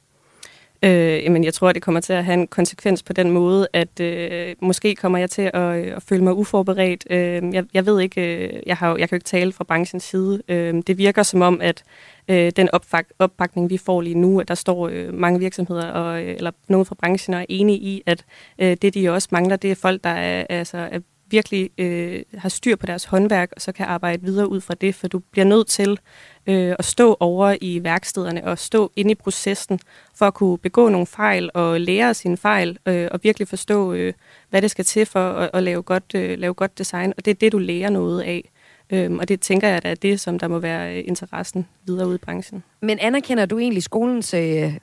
[0.83, 3.99] Øh, jamen, jeg tror, det kommer til at have en konsekvens på den måde, at
[3.99, 7.05] øh, måske kommer jeg til at, øh, at føle mig uforberedt.
[7.09, 10.03] Øh, jeg, jeg ved ikke, øh, jeg, har, jeg kan jo ikke tale fra branchens
[10.03, 10.41] side.
[10.47, 11.83] Øh, det virker som om, at
[12.27, 16.23] øh, den opfak- opbakning, vi får lige nu, at der står øh, mange virksomheder, og,
[16.23, 18.25] øh, eller nogen fra branchen, er enige i, at
[18.59, 20.99] øh, det, de også mangler, det er folk, der er, altså, er
[21.31, 24.95] virkelig øh, har styr på deres håndværk, og så kan arbejde videre ud fra det,
[24.95, 25.99] for du bliver nødt til
[26.47, 29.79] øh, at stå over i værkstederne og stå inde i processen
[30.15, 34.13] for at kunne begå nogle fejl og lære sine fejl øh, og virkelig forstå, øh,
[34.49, 37.13] hvad det skal til for at, at lave, godt, øh, lave godt design.
[37.17, 38.51] Og det er det, du lærer noget af.
[38.89, 42.07] Øhm, og det tænker jeg, at er det, som der må være øh, interessen videre
[42.07, 42.63] ude i branchen.
[42.83, 44.73] Men anerkender du egentlig skolens øh,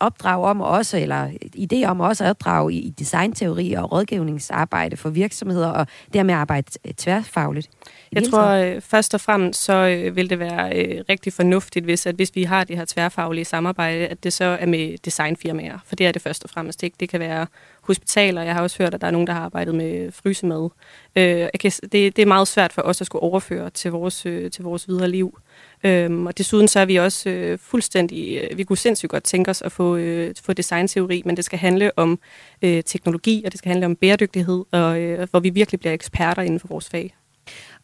[0.00, 5.68] opdrag om også, eller idé om også at opdrage i designteori og rådgivningsarbejde for virksomheder,
[5.68, 6.66] og dermed arbejde
[6.96, 7.70] tværfagligt?
[8.12, 12.06] Jeg tror øh, først og fremmest, så øh, vil det være øh, rigtig fornuftigt, hvis,
[12.06, 15.78] at hvis vi har det her tværfaglige samarbejde, at det så er med designfirmaer.
[15.86, 16.80] For det er det først og fremmest.
[16.80, 17.46] Det, det kan være
[17.80, 18.42] hospitaler.
[18.42, 20.68] Jeg har også hørt, at der er nogen, der har arbejdet med frysemad.
[21.16, 24.26] Øh, jeg kan, det, det er meget svært for os at skulle overføre til vores,
[24.26, 25.38] øh, til vores videre liv.
[25.84, 29.50] Øhm, og desuden så er vi også øh, fuldstændig, øh, vi kunne sindssygt godt tænke
[29.50, 32.18] os at få, øh, få designteori, men det skal handle om
[32.62, 36.42] øh, teknologi, og det skal handle om bæredygtighed, og øh, hvor vi virkelig bliver eksperter
[36.42, 37.14] inden for vores fag.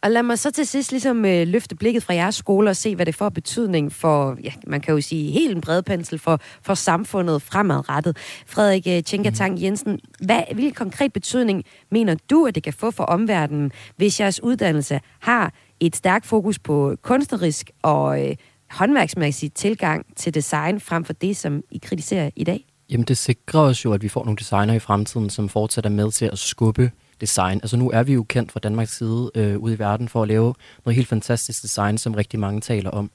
[0.01, 2.95] Og lad mig så til sidst ligesom øh, løfte blikket fra jeres skole og se,
[2.95, 6.39] hvad det får betydning for, ja, man kan jo sige helt en bred pensel for,
[6.61, 8.17] for samfundet fremadrettet.
[8.47, 13.03] Frederik øh, Tjenkatang Jensen, hvad, hvilken konkret betydning mener du, at det kan få for
[13.03, 18.35] omverdenen, hvis jeres uddannelse har et stærkt fokus på kunstnerisk og øh,
[18.71, 22.65] håndværksmæssig tilgang til design, frem for det, som I kritiserer i dag?
[22.89, 26.11] Jamen det sikrer os jo, at vi får nogle designer i fremtiden, som fortsætter med
[26.11, 27.59] til at skubbe design.
[27.63, 30.27] Altså nu er vi jo kendt fra Danmarks side øh, ude i verden for at
[30.27, 30.53] lave
[30.85, 33.11] noget helt fantastisk design, som rigtig mange taler om.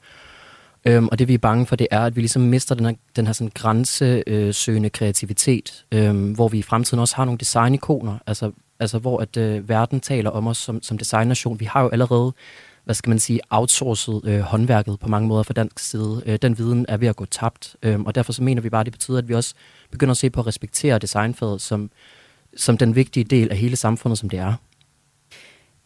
[0.84, 2.92] Øhm, og det vi er bange for, det er, at vi ligesom mister den her,
[3.16, 8.52] den her sådan grænsesøgende kreativitet, øhm, hvor vi i fremtiden også har nogle designikoner, altså,
[8.80, 11.60] altså hvor at øh, verden taler om os som, som designnation.
[11.60, 12.32] Vi har jo allerede
[12.84, 16.22] hvad skal man sige, outsourcet øh, håndværket på mange måder fra dansk side.
[16.26, 18.80] Øh, den viden er ved at gå tabt, øh, og derfor så mener vi bare,
[18.80, 19.54] at det betyder, at vi også
[19.90, 21.90] begynder at se på at respektere designfaget som,
[22.56, 24.54] som den vigtige del af hele samfundet, som det er.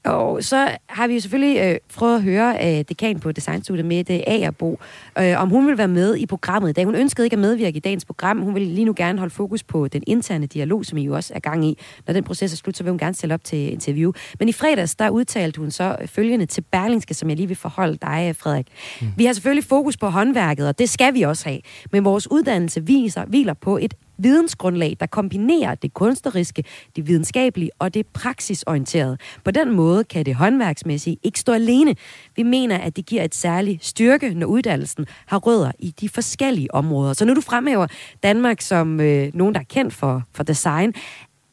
[0.04, 4.04] Og så har vi jo selvfølgelig øh, prøvet at høre øh, dekan på Designstudiet med
[4.04, 4.78] det Agerbo,
[5.18, 6.84] øh, om hun vil være med i programmet i dag.
[6.84, 8.42] Hun ønskede ikke at medvirke i dagens program.
[8.42, 11.34] Hun vil lige nu gerne holde fokus på den interne dialog, som I jo også
[11.34, 11.78] er gang i.
[12.06, 14.12] Når den proces er slut, så vil hun gerne stille op til interview.
[14.38, 17.98] Men i fredags, der udtalte hun så følgende til Berlingske, som jeg lige vil forholde
[18.02, 18.66] dig, Frederik.
[19.00, 19.06] Mm.
[19.16, 21.60] Vi har selvfølgelig fokus på håndværket, og det skal vi også have.
[21.92, 26.64] Men vores uddannelse viser, hviler på et vidensgrundlag, der kombinerer det kunstneriske,
[26.96, 29.18] det videnskabelige og det praksisorienterede.
[29.44, 31.96] På den måde kan det håndværksmæssige ikke stå alene.
[32.36, 36.74] Vi mener, at det giver et særligt styrke, når uddannelsen har rødder i de forskellige
[36.74, 37.12] områder.
[37.12, 37.86] Så når du fremhæver
[38.22, 40.92] Danmark som øh, nogen, der er kendt for, for design,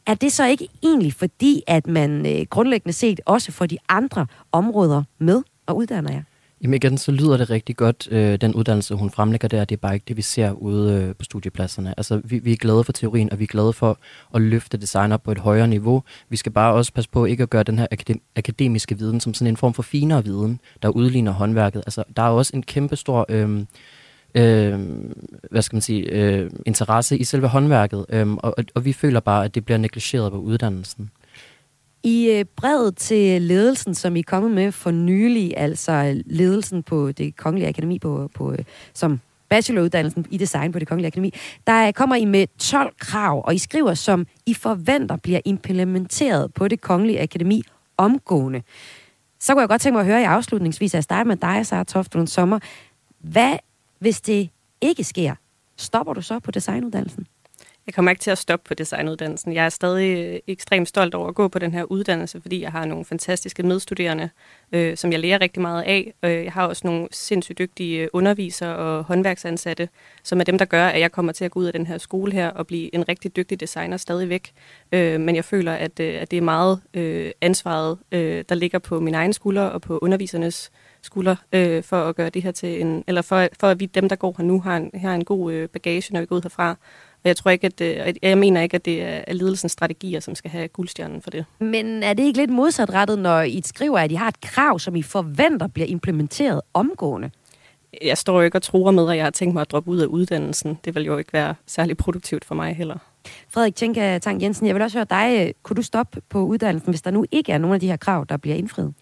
[0.07, 4.27] er det så ikke egentlig fordi, at man øh, grundlæggende set også får de andre
[4.51, 6.23] områder med og uddanner jer?
[6.63, 9.65] Jamen igen, så lyder det rigtig godt, øh, den uddannelse, hun fremlægger der.
[9.65, 11.93] Det er bare ikke det, vi ser ude øh, på studiepladserne.
[11.97, 13.97] Altså, vi, vi er glade for teorien, og vi er glade for
[14.35, 16.03] at løfte design op på et højere niveau.
[16.29, 19.33] Vi skal bare også passe på ikke at gøre den her akadem- akademiske viden som
[19.33, 21.79] sådan en form for finere viden, der udligner håndværket.
[21.85, 23.25] Altså, der er også en kæmpe stor...
[23.29, 23.65] Øh,
[24.35, 24.79] øh,
[25.51, 29.45] hvad skal man sige, øh, interesse i selve håndværket, øh, og, og vi føler bare,
[29.45, 31.11] at det bliver negligeret på uddannelsen.
[32.03, 36.83] I øh, brevet til ledelsen, som I er kommet med for nylig, altså øh, ledelsen
[36.83, 38.59] på det Kongelige Akademi, på, på, øh,
[38.93, 41.33] som bacheloruddannelsen i design på det Kongelige Akademi,
[41.67, 46.67] der kommer I med 12 krav, og I skriver, som I forventer bliver implementeret på
[46.67, 47.63] det Kongelige Akademi
[47.97, 48.61] omgående.
[49.39, 51.83] Så kunne jeg godt tænke mig at høre i afslutningsvis, at jeg med dig, Sara
[51.83, 52.59] Toft, Sommer.
[53.19, 53.57] Hvad,
[53.99, 54.49] hvis det
[54.81, 55.35] ikke sker?
[55.77, 57.27] Stopper du så på designuddannelsen?
[57.91, 59.53] Jeg kommer ikke til at stoppe på designuddannelsen.
[59.53, 62.71] Jeg er stadig øh, ekstremt stolt over at gå på den her uddannelse, fordi jeg
[62.71, 64.29] har nogle fantastiske medstuderende,
[64.71, 66.13] øh, som jeg lærer rigtig meget af.
[66.23, 69.89] Øh, jeg har også nogle sindssygt dygtige øh, undervisere og håndværksansatte,
[70.23, 71.97] som er dem, der gør, at jeg kommer til at gå ud af den her
[71.97, 74.51] skole her og blive en rigtig dygtig designer stadigvæk.
[74.91, 78.99] Øh, men jeg føler, at, at det er meget øh, ansvaret, øh, der ligger på
[78.99, 83.03] min egen skulder og på undervisernes skulder øh, for at gøre det her til en,
[83.07, 85.53] eller for, for at vi dem, der går her nu, har en, har en god
[85.53, 86.75] øh, bagage, når vi går ud herfra.
[87.23, 90.35] Og jeg tror ikke, at det, jeg mener ikke, at det er ledelsens strategier, som
[90.35, 91.45] skal have guldstjernen for det.
[91.59, 94.95] Men er det ikke lidt modsatrettet, når I skriver, at I har et krav, som
[94.95, 97.31] I forventer bliver implementeret omgående?
[98.01, 99.99] Jeg står jo ikke og tror med, at jeg har tænkt mig at droppe ud
[99.99, 100.79] af uddannelsen.
[100.85, 102.97] Det vil jo ikke være særlig produktivt for mig heller.
[103.49, 105.53] Frederik Tjenka Tang Jensen, jeg vil også høre dig.
[105.63, 108.25] Kunne du stoppe på uddannelsen, hvis der nu ikke er nogen af de her krav,
[108.29, 108.93] der bliver indfriet?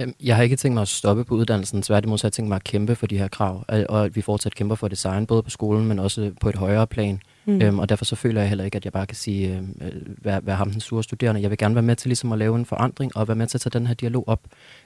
[0.00, 2.56] Øhm, jeg har ikke tænkt mig at stoppe på uddannelsen, tværtimod har jeg tænkt mig
[2.56, 5.50] at kæmpe for de her krav, og at vi fortsat kæmper for design, både på
[5.50, 7.20] skolen, men også på et højere plan.
[7.48, 7.62] Mm.
[7.62, 9.92] Øhm, og derfor så føler jeg heller ikke, at jeg bare kan sige, øh,
[10.24, 11.42] være, være ham den sure studerende.
[11.42, 13.56] Jeg vil gerne være med til ligesom at lave en forandring, og være med til
[13.56, 14.40] at tage den her dialog op.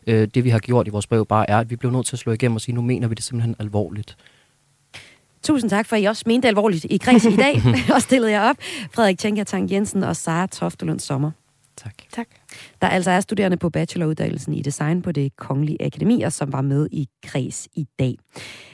[0.06, 2.16] Øh, det vi har gjort i vores brev bare er, at vi blev nødt til
[2.16, 4.16] at slå igennem og sige, nu mener vi det simpelthen alvorligt.
[5.42, 7.62] Tusind tak for, at I også mente alvorligt i kreds i dag,
[7.94, 8.56] og stillede jer op.
[8.94, 11.30] Frederik Tjenka Tang Jensen og Sara Toftelund Sommer.
[11.76, 11.94] Tak.
[12.12, 12.26] Tak.
[12.82, 16.60] Der altså er studerende på bacheloruddannelsen i design på det Kongelige Akademi, og som var
[16.60, 18.16] med i kreds i dag.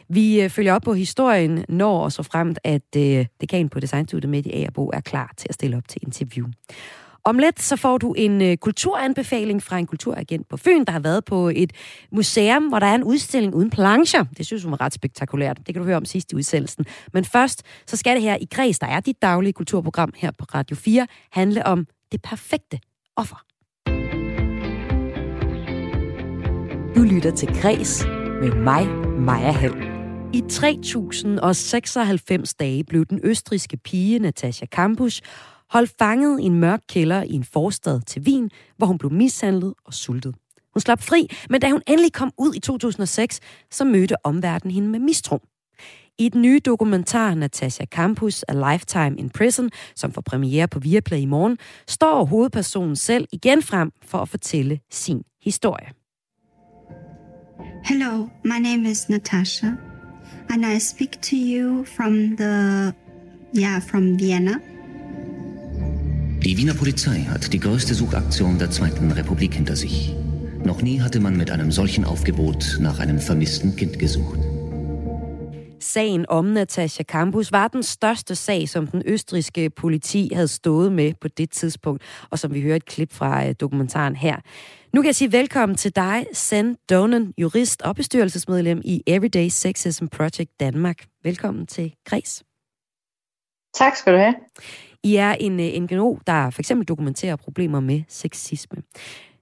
[0.08, 4.30] Vi øh, følger op på historien, når og så fremt, at øh, dekan på Designstudiet
[4.30, 6.46] med i Agerbo er klar til at stille op til interview.
[7.24, 11.00] Om lidt så får du en øh, kulturanbefaling fra en kulturagent på Fyn, der har
[11.00, 11.72] været på et
[12.12, 14.24] museum, hvor der er en udstilling uden plancher.
[14.36, 15.56] Det synes hun var ret spektakulært.
[15.56, 16.84] Det kan du høre om sidst i udsendelsen.
[17.12, 20.44] Men først, så skal det her i Græs, der er dit daglige kulturprogram her på
[20.54, 22.78] Radio 4, handle om det perfekte
[23.16, 23.36] offer.
[26.96, 28.06] Du lytter til Græs
[28.42, 28.86] med mig,
[29.18, 29.97] Maja Helm.
[30.34, 35.22] I 3096 dage blev den østriske pige Natasha Kampusch
[35.70, 39.74] holdt fanget i en mørk kælder i en forstad til Wien, hvor hun blev mishandlet
[39.84, 40.34] og sultet.
[40.74, 44.88] Hun slap fri, men da hun endelig kom ud i 2006, så mødte omverdenen hende
[44.88, 45.40] med mistro.
[46.18, 51.18] I den nye dokumentar Natasha Campus A Lifetime in Prison, som får premiere på Viaplay
[51.18, 55.88] i morgen, står hovedpersonen selv igen frem for at fortælle sin historie.
[57.84, 59.66] Hello, my name is Natasha,
[60.50, 62.94] and I speak to you from the,
[63.52, 64.60] yeah, from Vienna.
[66.42, 70.14] Die Wiener Polizei hat die größte Suchaktion der Zweiten Republik hinter sich.
[70.64, 74.38] Noch nie hatte man mit einem solchen Aufgebot nach einem vermissten Kind gesucht.
[75.80, 81.14] Sagen om Natasha Campus var den største sag, som den østriske politi havde stået med
[81.20, 84.36] på det tidspunkt, og som vi hører et klip fra øh, dokumentaren her.
[84.92, 90.06] Nu kan jeg sige velkommen til dig, Sen Donen, jurist og bestyrelsesmedlem i Everyday Sexism
[90.06, 91.04] Project Danmark.
[91.24, 92.42] Velkommen til Græs.
[93.74, 94.34] Tak skal du have.
[95.02, 98.82] I er en øh, NGO, der for eksempel dokumenterer problemer med sexisme.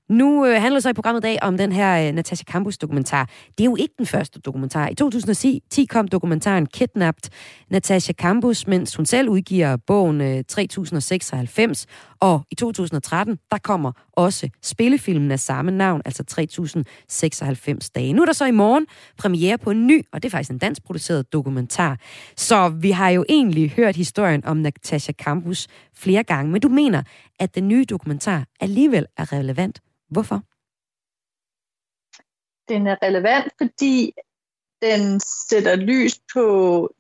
[0.08, 3.30] Nu øh, handler det så i programmet i dag om den her øh, Natasha Campus-dokumentar.
[3.58, 4.88] Det er jo ikke den første dokumentar.
[4.88, 7.30] I 2010 kom dokumentaren Kidnapped
[7.70, 11.86] Natasha Campus, mens hun selv udgiver bogen øh, 3096.
[12.20, 18.12] Og i 2013, der kommer også spillefilmen af samme navn, altså 3096 dage.
[18.12, 18.86] Nu er der så i morgen
[19.18, 21.98] premiere på en ny, og det er faktisk en dansk produceret dokumentar.
[22.36, 27.02] Så vi har jo egentlig hørt historien om Natasha Campus flere gange, men du mener,
[27.40, 30.42] at den nye dokumentar alligevel er relevant Hvorfor?
[32.68, 34.12] Den er relevant, fordi
[34.82, 36.44] den sætter lys på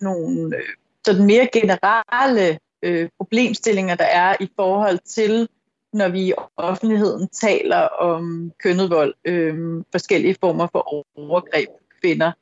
[0.00, 0.62] nogle øh,
[1.06, 5.48] sådan mere generelle øh, problemstillinger, der er i forhold til,
[5.92, 12.32] når vi i offentligheden taler om kønnet vold, øh, forskellige former for overgreb på kvinder.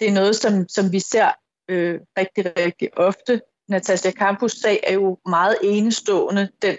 [0.00, 1.30] Det er noget, som, som vi ser
[1.68, 3.40] øh, rigtig, rigtig ofte.
[3.68, 6.48] Natasha Campus sag er jo meget enestående.
[6.62, 6.76] Den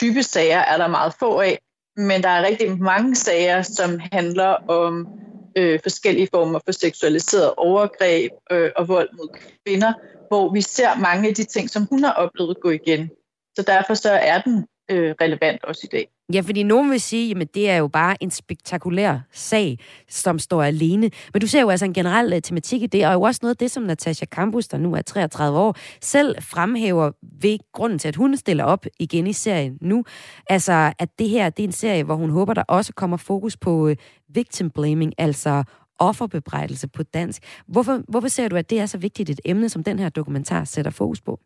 [0.00, 1.58] type sager er der meget få af,
[1.96, 5.08] men der er rigtig mange sager, som handler om
[5.56, 9.28] øh, forskellige former for seksualiseret overgreb øh, og vold mod
[9.64, 9.92] kvinder,
[10.28, 13.10] hvor vi ser mange af de ting, som hun har oplevet gå igen.
[13.56, 16.08] Så derfor så er den øh, relevant også i dag.
[16.32, 20.62] Ja, fordi nogen vil sige, at det er jo bare en spektakulær sag, som står
[20.62, 21.10] alene.
[21.32, 23.54] Men du ser jo altså en generel uh, tematik i det, og jo også noget
[23.54, 28.08] af det, som Natasha Campus, der nu er 33 år, selv fremhæver ved grunden til,
[28.08, 30.04] at hun stiller op igen i serien nu.
[30.50, 33.56] Altså, at det her det er en serie, hvor hun håber, der også kommer fokus
[33.56, 33.94] på uh,
[34.28, 35.64] victim blaming, altså
[35.98, 37.42] offerbebrejdelse på dansk.
[37.68, 40.64] Hvorfor, hvorfor ser du, at det er så vigtigt et emne, som den her dokumentar
[40.64, 41.40] sætter fokus på?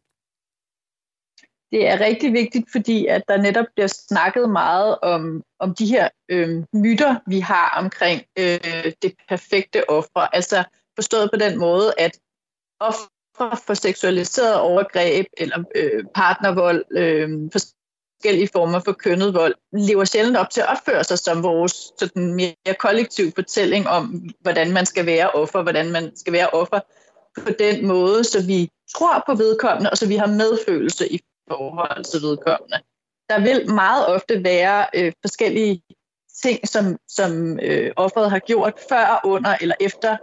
[1.72, 6.09] Det er rigtig vigtigt, fordi at der netop bliver snakket meget om, om de her
[6.28, 10.20] øh, myter, vi har omkring øh, det perfekte offer.
[10.20, 12.18] Altså forstået på den måde, at
[12.80, 20.37] offer for seksualiseret overgreb eller øh, partnervold, øh, forskellige former for kønnet vold, lever sjældent
[20.37, 25.06] op til at opføre sig som vores sådan mere kollektiv fortælling om, hvordan man skal
[25.06, 26.80] være offer, hvordan man skal være offer
[27.44, 32.04] på den måde, så vi tror på vedkommende, og så vi har medfølelse i forhold
[32.04, 32.78] til vedkommende.
[33.30, 35.82] Der vil meget ofte være øh, forskellige
[36.42, 40.16] ting, som, som øh, offeret har gjort før, under eller efter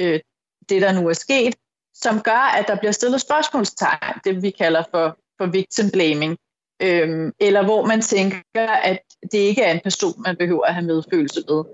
[0.00, 0.20] øh,
[0.68, 1.54] det, der nu er sket,
[1.94, 6.36] som gør, at der bliver stillet spørgsmålstegn, det vi kalder for, for victim blaming,
[6.82, 8.98] øh, eller hvor man tænker, at
[9.32, 11.64] det ikke er en person, man behøver at have medfølelse med.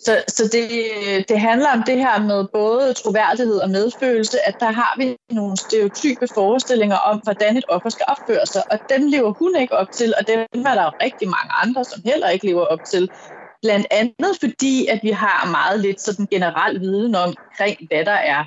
[0.00, 0.68] Så, så det,
[1.28, 5.56] det handler om det her med både troværdighed og medfølelse, at der har vi nogle
[5.56, 9.90] stereotype forestillinger om, hvordan et offer skal opføre sig, og dem lever hun ikke op
[9.92, 13.10] til, og dem er der rigtig mange andre, som heller ikke lever op til.
[13.62, 18.44] Blandt andet fordi, at vi har meget lidt sådan generel viden omkring, hvad der er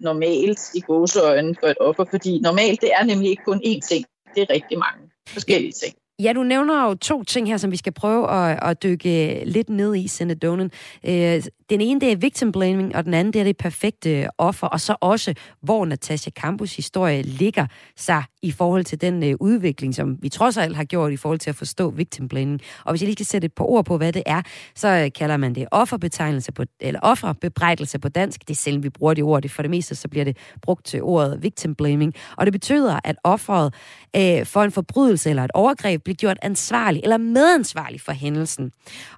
[0.00, 4.04] normalt i gåseøjne for et offer, fordi normalt det er nemlig ikke kun én ting,
[4.34, 5.94] det er rigtig mange forskellige ting.
[6.22, 9.68] Ja, du nævner jo to ting her, som vi skal prøve at, at dykke lidt
[9.68, 10.70] ned i, Senadonen.
[11.06, 14.66] Øh, den ene, det er victim blaming, og den anden, det er det perfekte offer,
[14.66, 19.94] og så også, hvor Natasha Campus historie ligger sig i forhold til den øh, udvikling,
[19.94, 22.60] som vi trods alt har gjort i forhold til at forstå victim blaming.
[22.84, 24.42] Og hvis jeg lige skal sætte et par ord på, hvad det er,
[24.74, 28.40] så øh, kalder man det offerbetegnelse på, eller offerbebrejdelse på dansk.
[28.40, 29.42] Det er selv, vi bruger det ord.
[29.42, 32.14] Det for det meste, så bliver det brugt til ordet victim blaming.
[32.36, 33.74] Og det betyder, at offeret
[34.16, 38.72] øh, for en forbrydelse eller et overgreb bliver gjort ansvarlig eller medansvarlig for hændelsen.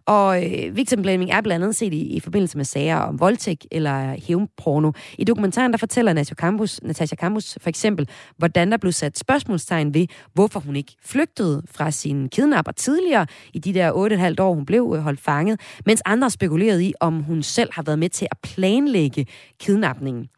[0.06, 3.66] Og øh, victim blaming er blandt andet set i, i forbindelse med sager om voldtægt
[3.70, 4.92] eller hævnporno.
[5.18, 9.94] I dokumentaren der fortæller Natasha Campus, Natasha Campus for eksempel, hvordan der blev sat spørgsmålstegn
[9.94, 13.92] ved, hvorfor hun ikke flygtede fra sin kidnapper tidligere i de der
[14.38, 17.82] 8,5 år, hun blev øh, holdt fanget, mens andre spekulerede i, om hun selv har
[17.82, 19.26] været med til at planlægge
[19.60, 20.28] kidnapningen.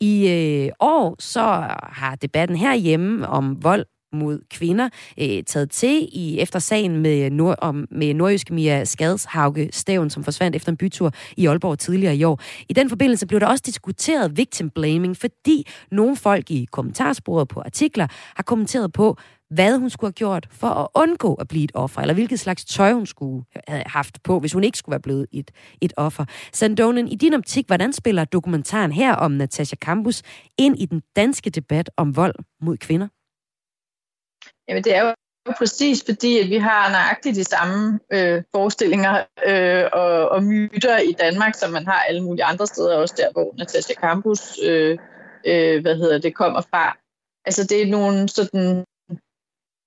[0.00, 1.42] I øh, år så
[1.82, 7.30] har debatten herhjemme om vold mod kvinder øh, taget til i efter sagen med, øh,
[7.30, 12.16] nord, om, med nordjyske Mia Skadshauge Stævn, som forsvandt efter en bytur i Aalborg tidligere
[12.16, 12.40] i år.
[12.68, 17.60] I den forbindelse blev der også diskuteret victim blaming, fordi nogle folk i kommentarsporet på
[17.60, 19.16] artikler har kommenteret på,
[19.54, 22.64] hvad hun skulle have gjort for at undgå at blive et offer, eller hvilket slags
[22.64, 26.24] tøj hun skulle have haft på, hvis hun ikke skulle være blevet et, et offer.
[26.52, 30.22] Sandonen, i din optik, hvordan spiller dokumentaren her om Natasha Campus
[30.58, 33.08] ind i den danske debat om vold mod kvinder?
[34.68, 35.14] Jamen det er jo
[35.58, 41.12] præcis fordi, at vi har nøjagtigt de samme øh, forestillinger øh, og, og myter i
[41.12, 44.98] Danmark, som man har alle mulige andre steder, også der, hvor Natasha Campus øh,
[45.46, 46.98] øh, hvad hedder det, kommer fra.
[47.46, 48.84] Altså det er nogle sådan,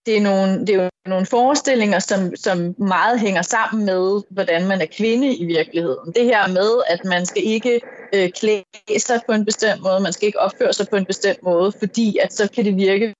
[0.05, 4.67] det er nogle, det er jo nogle forestillinger, som, som meget hænger sammen med, hvordan
[4.67, 6.13] man er kvinde i virkeligheden.
[6.13, 7.81] Det her med, at man skal ikke
[8.13, 11.43] øh, klæde sig på en bestemt måde, man skal ikke opføre sig på en bestemt
[11.43, 13.13] måde, fordi at så kan det virke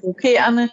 [0.00, 0.68] provokerende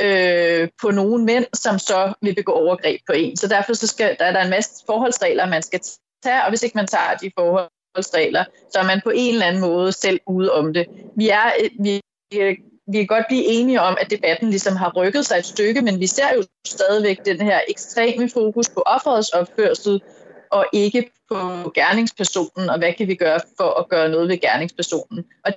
[0.00, 3.36] øh, på nogle mænd, som så vil begå overgreb på en.
[3.36, 5.80] Så derfor så skal, der er der en masse forholdsregler, man skal
[6.22, 9.60] tage, og hvis ikke man tager de forholdsregler, så er man på en eller anden
[9.60, 10.86] måde selv ude om det.
[11.16, 12.00] Vi er, øh, vi,
[12.34, 15.82] øh, vi kan godt blive enige om, at debatten ligesom har rykket sig et stykke,
[15.82, 20.02] men vi ser jo stadigvæk den her ekstreme fokus på offerets opførsel,
[20.50, 25.24] og ikke på gerningspersonen, og hvad kan vi gøre for at gøre noget ved gerningspersonen.
[25.44, 25.52] Og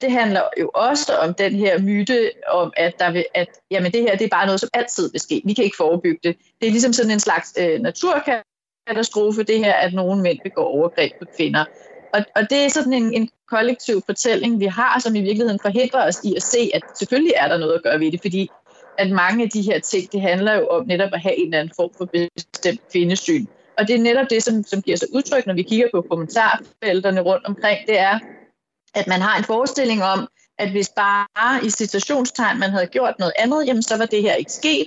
[0.00, 4.02] det handler jo også om den her myte om, at, der vil, at jamen det
[4.02, 5.42] her det er bare noget, som altid vil ske.
[5.44, 6.36] Vi kan ikke forebygge det.
[6.60, 11.12] Det er ligesom sådan en slags øh, naturkatastrofe, det her, at nogle mænd begår overgreb
[11.18, 11.64] på kvinder.
[12.14, 16.06] Og, og det er sådan en, en kollektiv fortælling, vi har, som i virkeligheden forhindrer
[16.08, 18.50] os i at se, at selvfølgelig er der noget at gøre ved det, fordi
[18.98, 21.58] at mange af de her ting, det handler jo om netop at have en eller
[21.58, 22.04] anden form for
[22.36, 23.46] bestemt kvindesyn.
[23.78, 27.20] Og det er netop det, som, som giver sig udtryk, når vi kigger på kommentarfelterne
[27.20, 28.18] rundt omkring, det er,
[28.96, 30.28] at man har en forestilling om,
[30.58, 34.34] at hvis bare i situationstegn man havde gjort noget andet, jamen så var det her
[34.34, 34.86] ikke sket.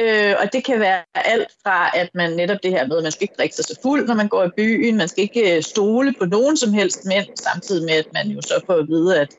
[0.00, 3.12] Øh, og det kan være alt fra, at man netop det her med, at man
[3.12, 5.62] skal ikke drikke sig så fuld, når man går i byen, man skal ikke øh,
[5.62, 9.20] stole på nogen som helst mænd, samtidig med, at man jo så får at vide,
[9.20, 9.36] at,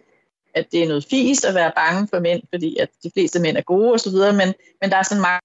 [0.56, 3.58] at det er noget fis at være bange for mænd, fordi at de fleste mænd
[3.58, 5.42] er gode osv., men, men der er sådan mange,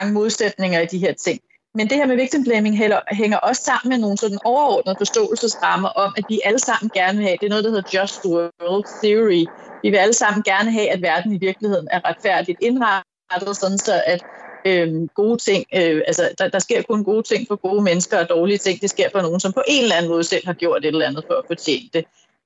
[0.00, 1.40] mange modsætninger i de her ting.
[1.76, 2.76] Men det her med victim blaming
[3.12, 7.26] hænger også sammen med nogle sådan overordnede forståelsesrammer om, at vi alle sammen gerne vil
[7.26, 9.44] have, det er noget, der hedder Just World Theory.
[9.82, 14.02] Vi vil alle sammen gerne have, at verden i virkeligheden er retfærdigt indrettet, sådan så
[14.06, 14.22] at
[14.66, 18.28] øh, gode ting, øh, altså der, der sker kun gode ting for gode mennesker, og
[18.28, 20.84] dårlige ting, det sker for nogen, som på en eller anden måde selv har gjort
[20.84, 22.04] et eller andet for at fortjene det.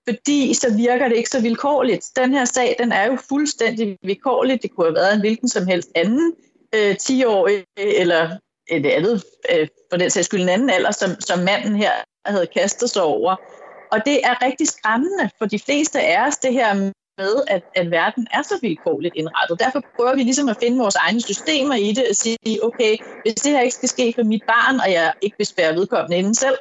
[0.08, 2.06] Fordi så virker det ikke så vilkårligt.
[2.16, 4.62] Den her sag, den er jo fuldstændig vilkårlig.
[4.62, 6.32] Det kunne have været en hvilken som helst anden
[6.74, 8.36] øh, 10-årig eller
[8.68, 11.92] et andet, øh, for den sags skyld en anden alder, som, som manden her
[12.26, 13.36] havde kastet sig over.
[13.92, 16.74] Og det er rigtig skræmmende for de fleste af os, det her
[17.18, 19.60] med, at, at verden er så vilkårligt indrettet.
[19.60, 23.34] Derfor prøver vi ligesom at finde vores egne systemer i det og sige, okay, hvis
[23.34, 26.34] det her ikke skal ske for mit barn, og jeg ikke vil spære vedkommende inden
[26.34, 26.58] selv,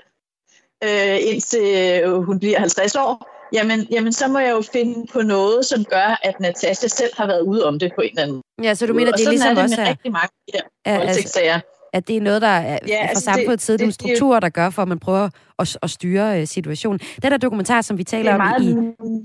[0.83, 5.65] øh, indtil hun bliver 50 år, jamen, jamen så må jeg jo finde på noget,
[5.65, 8.73] som gør, at Natasha selv har været ude om det på en eller anden Ja,
[8.73, 10.99] så du mener, det er ligesom er det også med er, rigtig mange ja, er,
[10.99, 11.61] altså,
[11.93, 14.07] at det er noget, der er ja, fra altså samfundets side, det- nogle det- det-
[14.17, 15.29] strukturer, der gør, for at man prøver
[15.59, 16.99] at, at styre uh, situationen.
[17.23, 18.75] Den der dokumentar, som vi det taler er om meget i...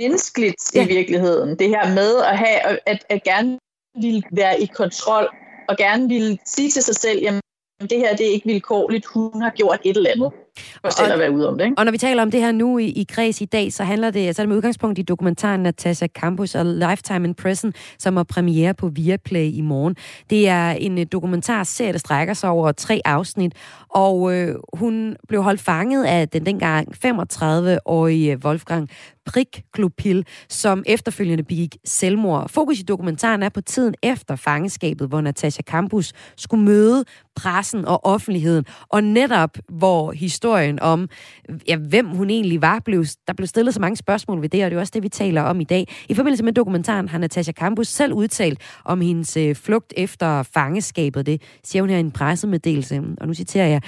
[0.02, 0.84] menneskeligt Ja.
[0.84, 1.58] i virkeligheden.
[1.58, 3.58] Det her med at, have, at, at gerne
[4.02, 5.28] ville være i kontrol,
[5.68, 7.40] og gerne ville sige til sig selv, jamen
[7.80, 10.30] det her det er ikke vilkårligt, hun har gjort et eller andet,
[10.84, 11.64] for selv Og- at være ude om det.
[11.64, 11.78] Ikke?
[11.78, 14.11] Og når vi taler om det her nu i, i kreds i dag, så handler
[14.11, 18.16] det, så er det med udgangspunkt i dokumentaren Natasha Campus og Lifetime in Prison, som
[18.16, 19.96] har premiere på Viaplay i morgen.
[20.30, 23.53] Det er en uh, dokumentarserie, der strækker sig over tre afsnit,
[23.88, 28.88] og øh, hun blev holdt fanget af den dengang 35-årige Wolfgang
[29.27, 32.49] Prikklopil, som efterfølgende begik selvmord.
[32.49, 37.05] Fokus i dokumentaren er på tiden efter fangeskabet, hvor Natasha Campus skulle møde
[37.37, 41.09] pressen og offentligheden, og netop hvor historien om,
[41.68, 44.70] ja, hvem hun egentlig var, blev, der blev stillet så mange spørgsmål ved det, og
[44.70, 45.89] det er også det, vi taler om i dag.
[46.09, 51.27] I forbindelse med dokumentaren har Natasha Campus selv udtalt om hendes øh, flugt efter fangeskabet.
[51.27, 53.83] Det siger hun her i en pressemeddelelse, og nu citerer jeg,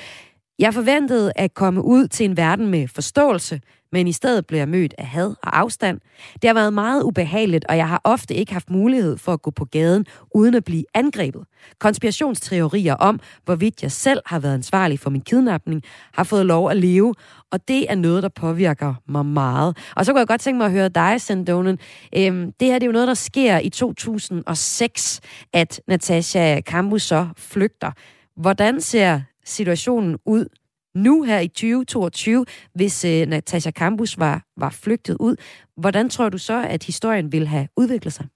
[0.58, 3.60] jeg forventede at komme ud til en verden med forståelse,
[3.94, 6.00] men i stedet blev jeg mødt af had og afstand.
[6.42, 9.50] Det har været meget ubehageligt, og jeg har ofte ikke haft mulighed for at gå
[9.50, 11.44] på gaden uden at blive angrebet.
[11.78, 15.82] Konspirationsteorier om, hvorvidt jeg selv har været ansvarlig for min kidnapning,
[16.12, 17.14] har fået lov at leve,
[17.50, 19.76] og det er noget, der påvirker mig meget.
[19.96, 21.78] Og så kunne jeg godt tænke mig at høre dig, Sandonen.
[22.16, 25.20] Øhm, det her det er jo noget, der sker i 2006,
[25.52, 27.92] at Natasha Kambu så flygter.
[28.36, 30.46] Hvordan ser situationen ud
[30.94, 35.36] nu her i 2022, hvis øh, Natasha Campus var, var flygtet ud?
[35.76, 38.26] Hvordan tror du så, at historien ville have udviklet sig?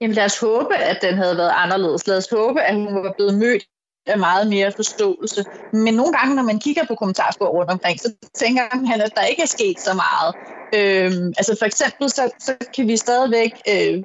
[0.00, 2.06] Jamen lad os håbe, at den havde været anderledes.
[2.06, 3.64] Lad os håbe, at hun var blevet mødt
[4.06, 5.44] af meget mere forståelse.
[5.72, 9.24] Men nogle gange, når man kigger på kommentarspor rundt omkring, så tænker man, at der
[9.24, 10.34] ikke er sket så meget.
[10.74, 13.52] Øhm, altså for eksempel, så, så kan vi stadigvæk...
[13.68, 14.04] Øh,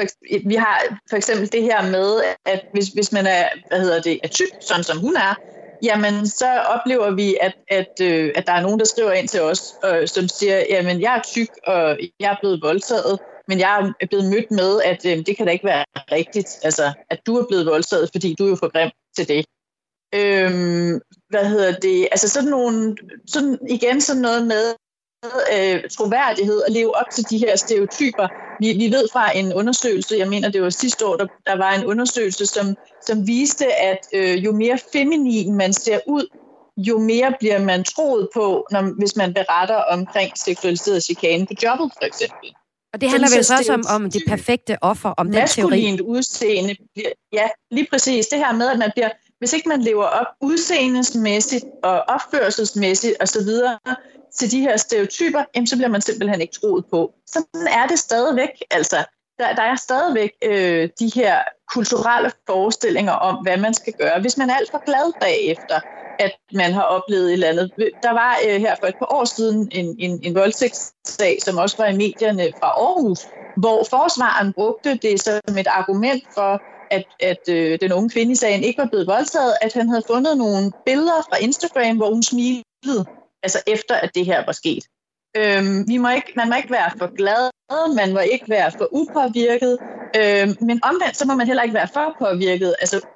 [0.00, 0.06] for,
[0.48, 4.20] vi har for eksempel det her med, at hvis, hvis man er, hvad hedder det,
[4.22, 5.34] er tyk, sådan som hun er,
[5.82, 9.42] jamen så oplever vi, at, at, øh, at der er nogen, der skriver ind til
[9.42, 13.18] os, øh, som siger, jamen jeg er tyk, og jeg er blevet voldtaget,
[13.48, 16.92] men jeg er blevet mødt med, at øh, det kan da ikke være rigtigt, altså
[17.10, 19.46] at du er blevet voldtaget, fordi du er jo for grim til det.
[20.14, 22.08] Øhm, hvad hedder det?
[22.10, 22.96] Altså sådan nogle,
[23.26, 24.74] sådan, igen sådan noget med,
[25.54, 28.28] øh, troværdighed og leve op til de her stereotyper.
[28.60, 31.72] Vi, vi ved fra en undersøgelse, jeg mener det var sidste år, der, der var
[31.72, 32.76] en undersøgelse, som,
[33.06, 36.26] som viste, at øh, jo mere feminin man ser ud,
[36.76, 41.92] jo mere bliver man troet på, når, hvis man beretter omkring seksualiseret chikane på jobbet,
[42.00, 42.54] for eksempel.
[42.92, 46.00] Og det handler vel så også om, om det perfekte offer, om den teori?
[46.02, 48.26] udseende bliver, ja, lige præcis.
[48.26, 53.48] Det her med, at man bliver, hvis ikke man lever op udseendesmæssigt og opførselsmæssigt osv
[54.38, 57.12] til de her stereotyper, jamen, så bliver man simpelthen ikke troet på.
[57.26, 58.50] Sådan er det stadigvæk.
[58.70, 58.96] Altså,
[59.38, 61.38] der, der er stadigvæk øh, de her
[61.74, 65.80] kulturelle forestillinger om, hvad man skal gøre, hvis man er alt for glad bagefter
[66.18, 67.70] at man har oplevet et eller andet.
[68.02, 71.76] Der var øh, her for et par år siden en, en, en voldtægtssag, som også
[71.76, 73.20] var i medierne fra Aarhus,
[73.56, 78.34] hvor forsvaren brugte det som et argument for, at, at øh, den unge kvinde i
[78.34, 82.22] sagen ikke var blevet voldtaget, at han havde fundet nogle billeder fra Instagram, hvor hun
[82.22, 83.04] smilede,
[83.42, 84.84] altså efter at det her var sket.
[85.36, 87.50] Øhm, vi må ikke, man må ikke være for glad,
[87.96, 89.78] man må ikke være for upåvirket,
[90.16, 92.74] øhm, men omvendt så må man heller ikke være for påvirket.
[92.80, 93.06] Altså,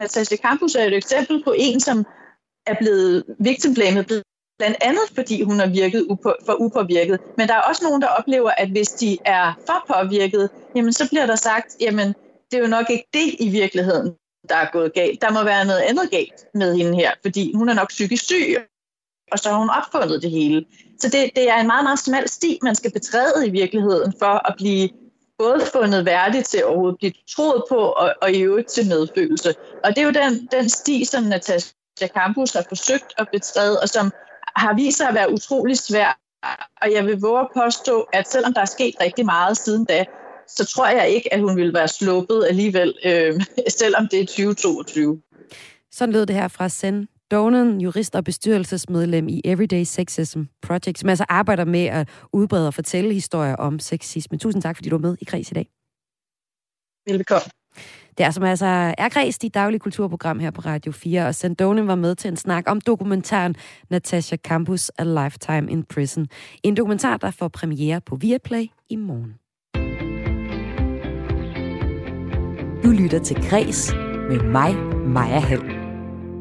[0.00, 2.06] Natasha Campus er et eksempel på en, som
[2.66, 4.22] er blevet victimblamet,
[4.58, 7.20] blandt andet fordi hun har virket upå, for upåvirket.
[7.36, 11.08] Men der er også nogen, der oplever, at hvis de er for påvirket, jamen så
[11.08, 12.08] bliver der sagt, jamen
[12.50, 14.14] det er jo nok ikke det i virkeligheden,
[14.48, 15.22] der er gået galt.
[15.22, 18.56] Der må være noget andet galt med hende her, fordi hun er nok psykisk syg,
[19.32, 20.64] og så har hun opfundet det hele.
[21.00, 24.48] Så det, det er en meget, meget smal sti, man skal betræde i virkeligheden for
[24.48, 24.88] at blive
[25.38, 29.54] både fundet værdig til at overhovedet blive troet på, og, og i øvrigt til medfølelse.
[29.84, 33.88] Og det er jo den, den sti, som Natasha Campus har forsøgt at betræde, og
[33.88, 34.12] som
[34.56, 36.18] har vist sig at være utrolig svær.
[36.82, 40.04] Og jeg vil våge at påstå, at selvom der er sket rigtig meget siden da,
[40.48, 43.40] så tror jeg ikke, at hun ville være sluppet alligevel, øh,
[43.80, 45.22] selvom det er 2022.
[45.92, 51.08] Sådan lød det her fra Send Donen, jurist og bestyrelsesmedlem i Everyday Sexism Project, som
[51.08, 54.38] altså arbejder med at udbrede og fortælle historier om sexisme.
[54.38, 55.66] Tusind tak, fordi du var med i Kreds i dag.
[57.06, 57.50] Velkommen.
[58.18, 58.66] Det er som altså
[58.98, 62.36] er Græs, dit daglige kulturprogram her på Radio 4, og Sandone var med til en
[62.36, 63.54] snak om dokumentaren
[63.90, 66.26] Natasha Campus A Lifetime in Prison.
[66.62, 69.34] En dokumentar, der får premiere på Viaplay i morgen.
[72.84, 73.92] Du lytter til Græs
[74.28, 74.74] med mig,
[75.06, 75.77] Maja Hall.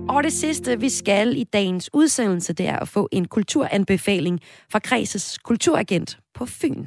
[0.10, 4.40] Og det sidste, vi skal i dagens udsendelse, det er at få en kulturanbefaling
[4.72, 6.86] fra Kreses kulturagent på Fyn.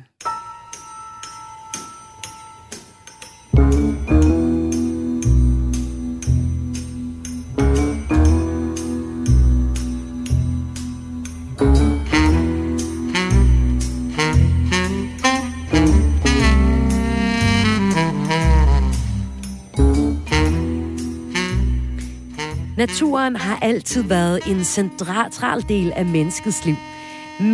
[22.84, 26.78] Naturen har altid været en central del af menneskets liv.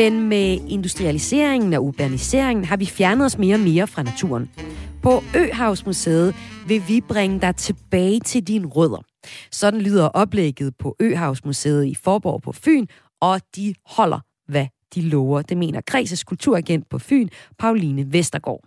[0.01, 4.45] Men med industrialiseringen og urbaniseringen har vi fjernet os mere og mere fra naturen.
[5.05, 5.13] På
[5.43, 6.31] Øhavsmuseet
[6.69, 9.03] vil vi bringe dig tilbage til dine rødder.
[9.61, 12.87] Sådan lyder oplægget på Øhavsmuseet i Forborg på Fyn,
[13.29, 14.21] og de holder,
[14.53, 15.43] hvad de lover.
[15.43, 18.63] Det mener Græses kulturagent på Fyn, Pauline Vestergaard.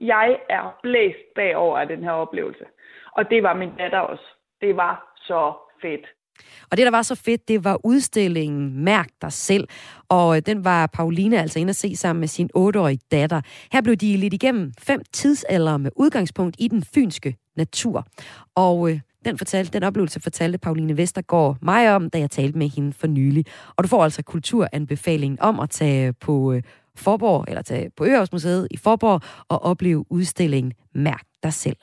[0.00, 2.64] Jeg er blæst bagover af den her oplevelse.
[3.16, 4.26] Og det var min datter også.
[4.60, 5.40] Det var så
[5.82, 6.06] fedt.
[6.70, 9.68] Og det, der var så fedt, det var udstillingen Mærk dig selv.
[10.08, 13.40] Og øh, den var Pauline altså inde at se sammen med sin 8-årige datter.
[13.72, 18.06] Her blev de lidt igennem fem tidsalder med udgangspunkt i den fynske natur.
[18.54, 22.68] Og øh, den, fortalte, den oplevelse fortalte Pauline Vestergaard mig om, da jeg talte med
[22.68, 23.46] hende for nylig.
[23.76, 26.62] Og du får altså kulturanbefalingen om at tage på øh,
[26.96, 31.76] Forborg, eller tage på Øhavsmuseet i Forborg og opleve udstillingen Mærk dig selv.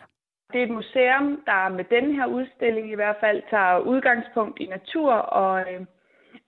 [0.54, 4.66] Det er et museum, der med den her udstilling i hvert fald tager udgangspunkt i
[4.66, 5.82] natur og øh,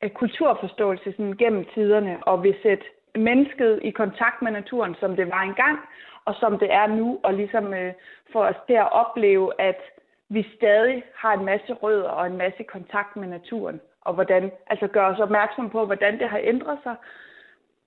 [0.04, 2.86] øh, kulturforståelse sådan gennem tiderne, og vil sætte
[3.16, 5.80] mennesket i kontakt med naturen, som det var engang,
[6.26, 7.94] og som det er nu, og ligesom øh,
[8.32, 9.82] for os til at opleve, at
[10.30, 14.88] vi stadig har en masse rødder og en masse kontakt med naturen, og hvordan, altså
[14.88, 16.96] gør os opmærksom på, hvordan det har ændret sig,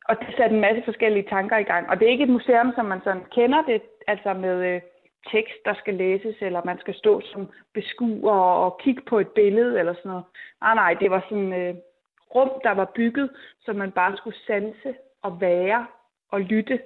[0.08, 1.90] og det sætter en masse forskellige tanker i gang.
[1.90, 4.80] Og det er ikke et museum, som man sådan kender det, altså med øh,
[5.32, 9.78] tekst, der skal læses, eller man skal stå som beskuer og kigge på et billede
[9.78, 10.24] eller sådan noget.
[10.60, 11.74] Nej, nej, det var sådan et øh,
[12.34, 15.86] rum, der var bygget, så man bare skulle sanse og være
[16.28, 16.80] og lytte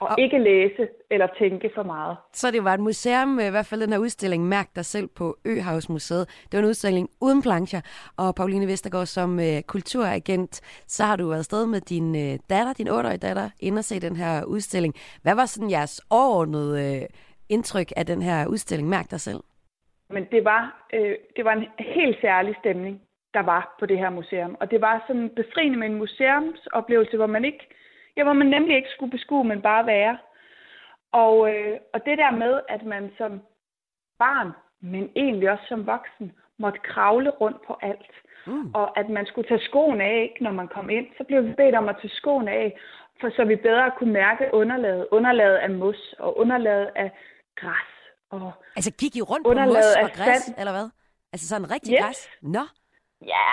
[0.00, 2.16] og, og ikke læse eller tænke for meget.
[2.32, 5.36] Så det var et museum, i hvert fald den her udstilling, Mærk dig selv på
[5.44, 6.28] Øhavsmuseet.
[6.28, 7.80] Det var en udstilling uden plancher,
[8.16, 12.72] og Pauline Vestergaard som uh, kulturagent, så har du været afsted med din uh, datter,
[12.72, 14.94] din 8-årige datter, ind og se den her udstilling.
[15.22, 17.06] Hvad var sådan jeres overordnede uh,
[17.48, 19.40] indtryk af den her udstilling, Mærk dig selv?
[20.10, 20.62] Men det var,
[20.94, 23.00] øh, det var en helt særlig stemning.
[23.34, 24.56] der var på det her museum.
[24.60, 27.64] Og det var sådan befriende med en museumsoplevelse, hvor man ikke,
[28.16, 30.18] ja, hvor man nemlig ikke skulle beskue, men bare være.
[31.12, 33.42] Og, øh, og det der med, at man som
[34.18, 34.50] barn,
[34.80, 38.12] men egentlig også som voksen, måtte kravle rundt på alt.
[38.46, 38.74] Mm.
[38.74, 41.06] Og at man skulle tage skoene af, ikke, når man kom ind.
[41.18, 42.78] Så blev vi bedt om at tage skoene af,
[43.20, 45.06] for så vi bedre kunne mærke underlaget.
[45.10, 47.10] Underlaget af mos og underlaget af
[47.56, 47.92] græs.
[48.30, 50.58] Og altså gik I rundt på mos og græs, sand.
[50.58, 50.88] eller hvad?
[51.32, 52.00] Altså sådan rigtig yes.
[52.04, 52.30] græs?
[52.42, 52.64] Nå.
[53.22, 53.48] Ja,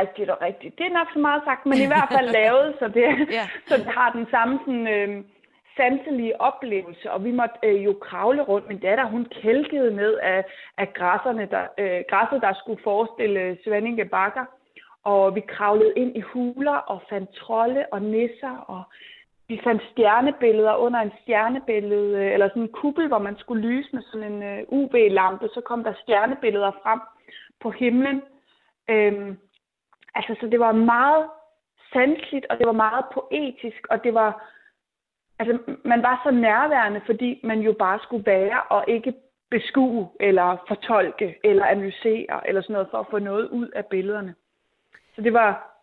[0.00, 0.78] rigtigt og rigtigt.
[0.78, 3.48] Det er nok så meget sagt, men i hvert fald lavet, så det, yeah.
[3.68, 5.24] så det har den samme sådan, øh,
[5.76, 8.68] sanselige oplevelse, og vi måtte øh, jo kravle rundt.
[8.68, 10.44] Min datter, hun kælkede ned af,
[10.78, 14.44] af græsserne, der, øh, græsset, der skulle forestille Svanninge Bakker.
[15.04, 18.82] Og vi kravlede ind i huler og fandt trolde og nisser, og
[19.48, 23.88] vi fandt stjernebilleder under en stjernebillede, øh, eller sådan en kuppel, hvor man skulle lyse
[23.92, 25.48] med sådan en øh, UV-lampe.
[25.54, 27.00] Så kom der stjernebilleder frem
[27.60, 28.22] på himlen.
[28.90, 29.38] Øhm,
[30.14, 31.30] altså, så det var meget
[31.92, 34.52] sanseligt, og det var meget poetisk, og det var
[35.38, 39.14] altså, man var så nærværende, fordi man jo bare skulle være og ikke
[39.50, 44.34] beskue eller fortolke eller analysere eller sådan noget for at få noget ud af billederne.
[45.14, 45.80] Så det var,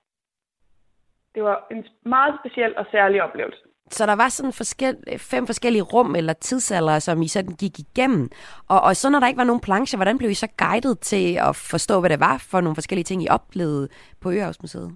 [1.35, 3.63] det var en meget speciel og særlig oplevelse.
[3.89, 8.29] Så der var sådan forskel, fem forskellige rum eller tidsalder, som I sådan gik igennem.
[8.69, 11.25] Og, og så når der ikke var nogen plancher, hvordan blev I så guidet til
[11.49, 13.87] at forstå, hvad det var for nogle forskellige ting, I oplevede
[14.21, 14.91] på Øhavsmuseet?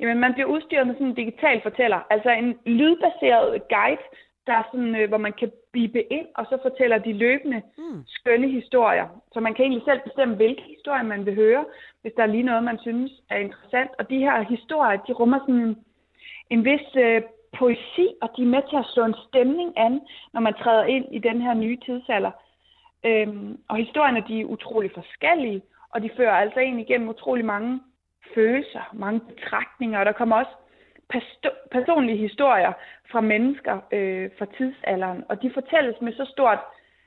[0.00, 4.04] Jamen, man bliver udstyret med sådan en digital fortæller, altså en lydbaseret guide,
[4.46, 8.02] der er sådan, øh, hvor man kan bibe ind, og så fortæller de løbende mm.
[8.06, 9.06] skønne historier.
[9.32, 11.64] Så man kan egentlig selv bestemme, hvilke historier man vil høre,
[12.02, 13.90] hvis der er lige noget, man synes er interessant.
[13.98, 15.76] Og de her historier, de rummer sådan
[16.50, 17.22] en vis øh,
[17.58, 20.00] poesi, og de er med til at slå en stemning an,
[20.32, 22.30] når man træder ind i den her nye tidsalder.
[23.04, 27.80] Øhm, og historierne, de er utrolig forskellige, og de fører altså ind igennem utrolig mange
[28.34, 30.50] følelser, mange betragtninger, og der kommer også
[31.70, 32.72] personlige historier
[33.10, 36.58] fra mennesker øh, fra tidsalderen, og de fortælles med så stort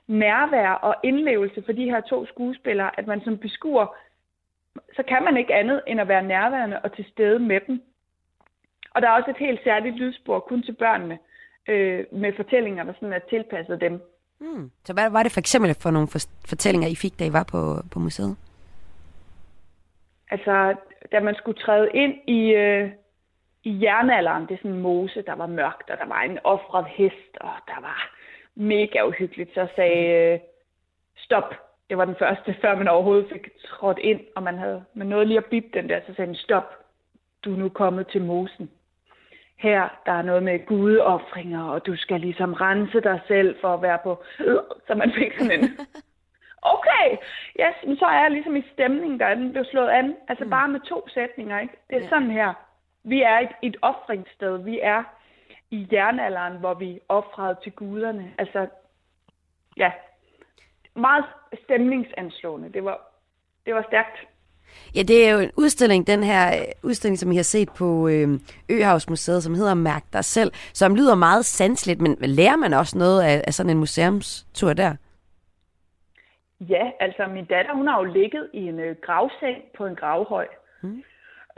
[0.07, 3.95] nærvær og indlevelse for de her to skuespillere, at man som beskuer,
[4.95, 7.81] så kan man ikke andet end at være nærværende og til stede med dem.
[8.93, 11.17] Og der er også et helt særligt lydspor kun til børnene,
[11.67, 14.01] øh, med fortællinger, der sådan er tilpasset dem.
[14.39, 14.71] Hmm.
[14.85, 16.07] Så hvad var det for eksempel for nogle
[16.49, 18.37] fortællinger, I fik, da I var på, på museet?
[20.31, 20.75] Altså,
[21.11, 22.91] da man skulle træde ind i, øh,
[23.63, 26.85] i jernalderen, det er sådan en mose, der var mørkt, og der var en offret
[26.85, 28.11] hest, og der var
[28.55, 30.39] mega uhyggeligt, så sagde øh,
[31.17, 31.53] stop.
[31.89, 35.25] Det var den første, før man overhovedet fik trådt ind, og man havde man nåede
[35.25, 36.69] lige at bip den der, så sagde den stop.
[37.45, 38.69] Du er nu kommet til mosen.
[39.57, 43.81] Her, der er noget med gudeoffringer, og du skal ligesom rense dig selv for at
[43.81, 44.23] være på...
[44.87, 45.79] Så man fik sådan en
[46.75, 47.17] okay,
[47.59, 50.15] yes, men så er jeg ligesom i stemningen, der den blev slået an.
[50.27, 50.49] Altså mm.
[50.49, 51.73] bare med to sætninger, ikke?
[51.89, 52.09] Det er ja.
[52.09, 52.53] sådan her.
[53.03, 54.57] Vi er et, et offringssted.
[54.57, 55.03] Vi er
[55.71, 58.33] i jernalderen, hvor vi offrede til guderne.
[58.37, 58.67] Altså,
[59.77, 59.91] ja,
[60.95, 61.25] meget
[61.63, 62.73] stemningsanslående.
[62.73, 63.01] Det var,
[63.65, 64.27] det var stærkt.
[64.95, 68.07] Ja, det er jo en udstilling, den her øh, udstilling, som I har set på
[68.07, 68.27] øh,
[68.71, 73.23] Øhavsmuseet, som hedder Mærk dig selv, som lyder meget sansligt, men lærer man også noget
[73.23, 74.95] af, af sådan en museumstur der?
[76.59, 80.47] Ja, altså min datter, hun har jo ligget i en øh, gravseng på en gravhøj.
[80.81, 81.03] Mm.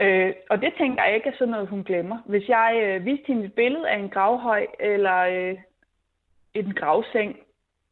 [0.00, 2.18] Øh, og det tænker jeg ikke er sådan noget, hun glemmer.
[2.26, 5.56] Hvis jeg øh, viste hende et billede af en gravhøj eller øh,
[6.54, 7.36] en gravseng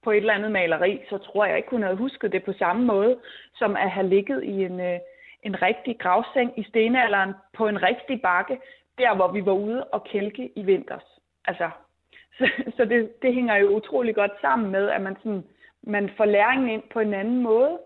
[0.09, 2.85] på et eller andet maleri, så tror jeg ikke, hun havde husket det på samme
[2.85, 3.17] måde,
[3.55, 4.99] som at have ligget i en, øh,
[5.43, 8.59] en rigtig gravseng i stenalderen på en rigtig bakke,
[8.99, 11.09] der hvor vi var ude og kælke i vinters.
[11.45, 11.71] Altså,
[12.39, 12.45] så,
[12.77, 15.45] så det, det hænger jo utrolig godt sammen med, at man sådan
[15.83, 17.79] man får læringen ind på en anden måde,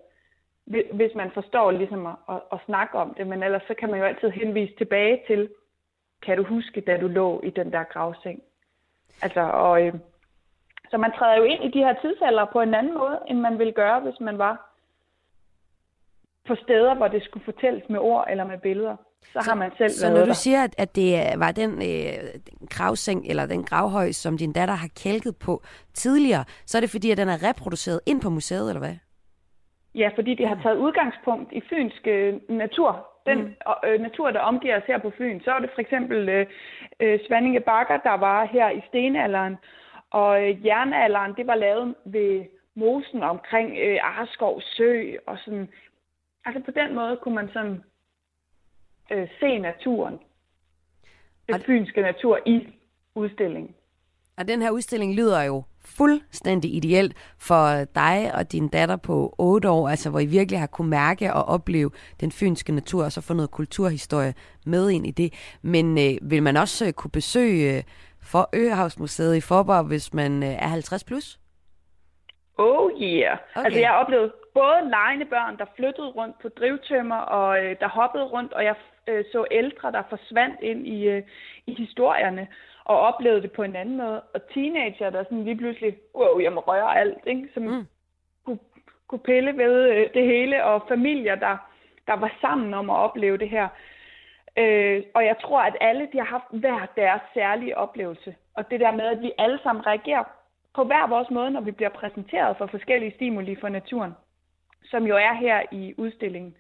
[0.92, 3.26] hvis man forstår ligesom at, at, at snakke om det.
[3.26, 5.48] Men ellers så kan man jo altid henvise tilbage til,
[6.22, 8.42] kan du huske, da du lå i den der gravseng?
[9.22, 9.94] Altså, og, øh,
[10.92, 13.58] så man træder jo ind i de her tidsalder på en anden måde, end man
[13.58, 14.54] ville gøre, hvis man var
[16.48, 19.70] på steder, hvor det skulle fortælles med ord eller med billeder så, så har man
[19.78, 20.26] selv Så når der.
[20.26, 22.14] du siger, at det var den, øh,
[22.50, 25.62] den gravseng eller den gravhøj, som din datter har kælket på
[25.94, 28.96] tidligere, så er det fordi, at den er reproduceret ind på museet, eller hvad?
[29.94, 33.08] Ja, fordi det har taget udgangspunkt i fynsk øh, natur.
[33.26, 33.88] Den mm.
[33.88, 35.40] øh, natur, der omgiver os her på Fyn.
[35.40, 36.46] Så er det for eksempel øh,
[37.00, 39.56] øh, Svanninge Bakker, der var her i stenalderen.
[40.12, 42.44] Og øh, jernalderen, det var lavet ved
[42.74, 45.12] mosen omkring øh, Arskov Sø.
[45.26, 45.68] Og sådan.
[46.44, 47.82] Altså på den måde kunne man sådan
[49.12, 50.18] øh, se naturen,
[51.48, 52.68] den fynske natur i
[53.14, 53.74] udstillingen.
[54.36, 59.70] Og den her udstilling lyder jo fuldstændig ideelt for dig og din datter på 8
[59.70, 61.90] år, altså hvor I virkelig har kunne mærke og opleve
[62.20, 64.34] den fynske natur, og så få noget kulturhistorie
[64.66, 65.58] med ind i det.
[65.62, 67.82] Men øh, vil man også øh, kunne besøge øh,
[68.22, 71.38] for Øhavsmuseet i Forborg, hvis man øh, er 50 plus?
[72.58, 73.38] Oh yeah.
[73.54, 73.64] Okay.
[73.64, 77.88] Altså jeg har oplevet både lejende børn, der flyttede rundt på drivtømmer, og øh, der
[77.88, 78.74] hoppede rundt, og jeg
[79.08, 81.22] øh, så ældre, der forsvandt ind i, øh,
[81.66, 82.46] i historierne
[82.84, 84.20] og oplevede det på en anden måde.
[84.34, 87.48] Og teenager, der sådan lige pludselig, wow, jeg må røre alt, ikke?
[87.54, 87.86] som mm.
[88.44, 88.58] kunne,
[89.08, 91.56] kunne pille ved øh, det hele, og familier, der,
[92.06, 93.68] der var sammen om at opleve det her.
[94.58, 98.34] Øh, og jeg tror, at alle de har haft hver deres særlige oplevelse.
[98.56, 100.24] Og det der med, at vi alle sammen reagerer
[100.74, 104.12] på hver vores måde, når vi bliver præsenteret for forskellige stimuli for naturen,
[104.84, 106.54] som jo er her i udstillingen.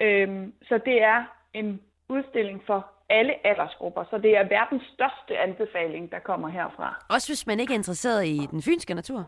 [0.00, 1.24] Øh, så det er
[1.54, 7.04] en udstilling for alle aldersgrupper, så det er verdens største anbefaling, der kommer herfra.
[7.10, 9.24] Også hvis man ikke er interesseret i den fynske natur?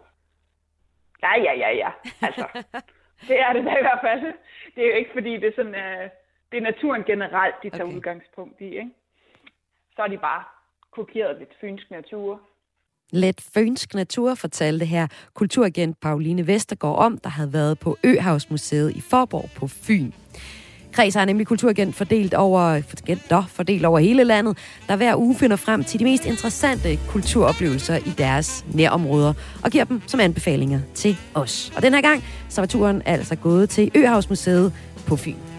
[1.23, 1.91] Ja, ja, ja, ja.
[2.23, 2.47] Altså,
[3.29, 4.35] det er det da i hvert fald.
[4.75, 6.11] Det er jo ikke, fordi det er sådan, uh,
[6.53, 7.95] det er naturen generelt, de tager okay.
[7.97, 8.91] udgangspunkt i, ikke?
[9.97, 10.45] Så er de bare
[10.93, 12.41] kopieret lidt fynsk natur.
[13.13, 19.01] Let fynsk natur fortalte her kulturagent Pauline Vestergaard om, der havde været på Øhavsmuseet i
[19.01, 20.13] Forborg på Fyn.
[20.93, 25.57] Kreds har nemlig kulturagent fordelt over, agenter fordelt over hele landet, der hver uge finder
[25.57, 29.35] frem til de mest interessante kulturoplevelser i deres nærområder
[29.65, 31.73] og giver dem som anbefalinger til os.
[31.77, 34.73] Og den her gang, så var turen altså gået til Øhavsmuseet
[35.09, 35.52] på Fyn.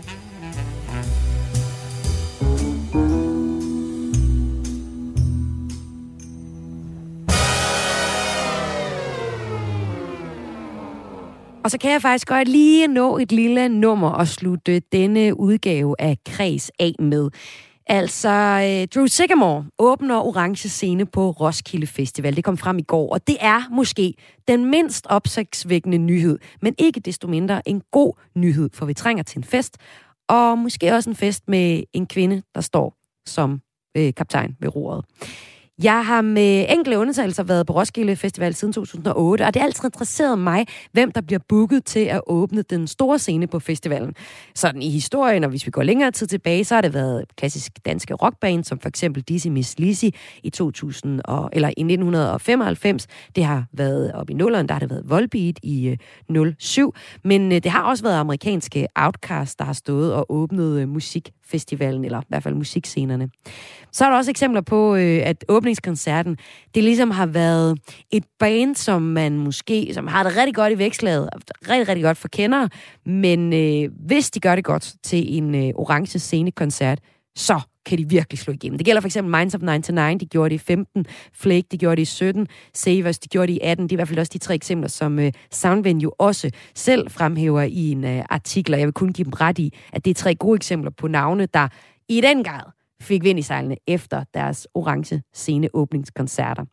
[11.64, 15.96] Og så kan jeg faktisk godt lige nå et lille nummer og slutte denne udgave
[16.00, 17.30] af Kreds af med.
[17.88, 22.36] Altså, øh, Drew Sigamore åbner orange scene på Roskilde Festival.
[22.36, 24.14] Det kom frem i går, og det er måske
[24.48, 29.38] den mindst opsigtsvækkende nyhed, men ikke desto mindre en god nyhed, for vi trænger til
[29.38, 29.78] en fest,
[30.28, 32.96] og måske også en fest med en kvinde, der står
[33.26, 33.62] som
[33.98, 35.06] øh, kaptajn ved roret.
[35.82, 39.86] Jeg har med enkle undersøgelser været på Roskilde Festival siden 2008, og det har altid
[39.86, 44.16] interesseret mig, hvem der bliver booket til at åbne den store scene på festivalen.
[44.56, 47.72] Sådan i historien, og hvis vi går længere tid tilbage, så har det været klassisk
[47.86, 50.06] danske rockband, som for eksempel Dizzy Miss Lizzy
[50.44, 53.08] i 2000 og, eller i 1995.
[53.36, 55.98] Det har været op i nulleren, der har det været Volbeat i
[56.30, 56.94] øh, 07.
[57.24, 60.88] Men øh, det har også været amerikanske Outcast, der har stået og åbnet øh,
[61.46, 63.30] festivalen, eller i hvert fald musikscenerne.
[63.92, 66.38] Så er der også eksempler på, øh, at åbningskoncerten,
[66.76, 67.80] det ligesom har været
[68.12, 71.30] et band, som man måske, som har det rigtig godt i vækslaget,
[71.70, 72.70] rigtig, rigtig godt for kendere,
[73.06, 77.00] men øh, hvis de gør det godt til en øh, orange scenekoncert,
[77.36, 78.78] så kan de virkelig slå igennem.
[78.78, 81.96] Det gælder for eksempel Minds of 99, de gjorde det i 15, Flake, de gjorde
[81.96, 83.84] det i 17, Savers, de gjorde det i 18.
[83.84, 87.12] Det er i hvert fald også de tre eksempler, som øh, uh, Soundvenue også selv
[87.12, 90.12] fremhæver i en uh, artikel, og jeg vil kun give dem ret i, at det
[90.12, 91.68] er tre gode eksempler på navne, der
[92.10, 92.72] i den grad
[93.02, 96.66] fik vind i sejlene efter deres orange sceneåbningskoncerter.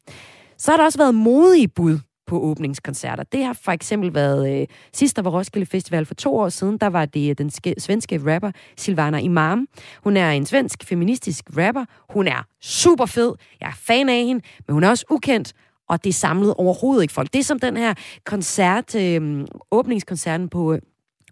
[0.59, 1.99] Så har der også været modige bud
[2.31, 3.23] på åbningskoncerter.
[3.23, 6.79] Det har for eksempel været, øh, sidst der var Roskilde Festival for to år siden,
[6.79, 9.67] der var det øh, den svenske rapper Silvana Imam.
[10.05, 11.85] Hun er en svensk feministisk rapper.
[12.11, 13.33] Hun er super fed.
[13.61, 15.53] Jeg er fan af hende, men hun er også ukendt,
[15.89, 17.33] og det samlede overhovedet ikke folk.
[17.33, 20.79] Det er som den her koncert, øh, åbningskoncerten på øh,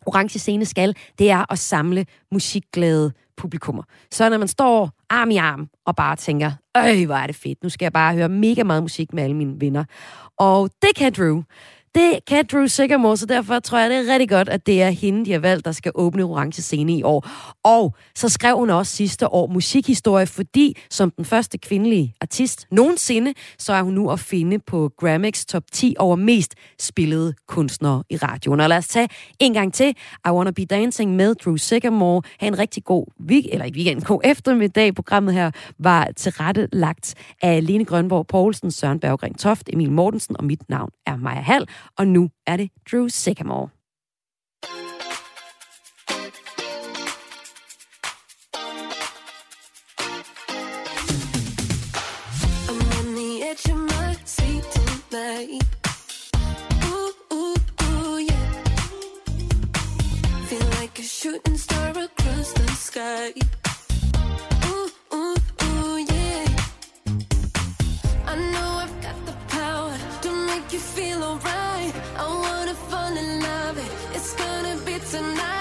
[0.09, 3.83] Orange Scene skal, det er at samle musikglade publikummer.
[4.11, 7.63] Så når man står arm i arm og bare tænker, øj, hvor er det fedt,
[7.63, 9.85] nu skal jeg bare høre mega meget musik med alle mine venner.
[10.39, 11.43] Og det kan Drew.
[11.99, 14.91] Det kan Drew Sigamore, så derfor tror jeg, det er rigtig godt, at det er
[14.91, 17.29] hende, de har valgt, der skal åbne Orange Scene i år.
[17.65, 23.35] Og så skrev hun også sidste år musikhistorie, fordi som den første kvindelige artist nogensinde,
[23.59, 28.17] så er hun nu at finde på Grammys top 10 over mest spillede kunstnere i
[28.17, 28.61] radioen.
[28.61, 29.09] Og lad os tage
[29.41, 29.95] en gang til
[30.27, 32.23] I Wanna Be Dancing med Drew Sigamore.
[32.41, 34.95] Ha' en rigtig god week, eller ikke weekend, god eftermiddag.
[34.95, 40.69] Programmet her var tilrettelagt af Lene Grønborg Poulsen, Søren Berggren Toft, Emil Mortensen, og mit
[40.69, 41.67] navn er Maja Hall.
[41.97, 43.69] Og nu er det Drew Sycamore.
[61.19, 63.58] shooting star across the sky.
[75.11, 75.58] Tonight.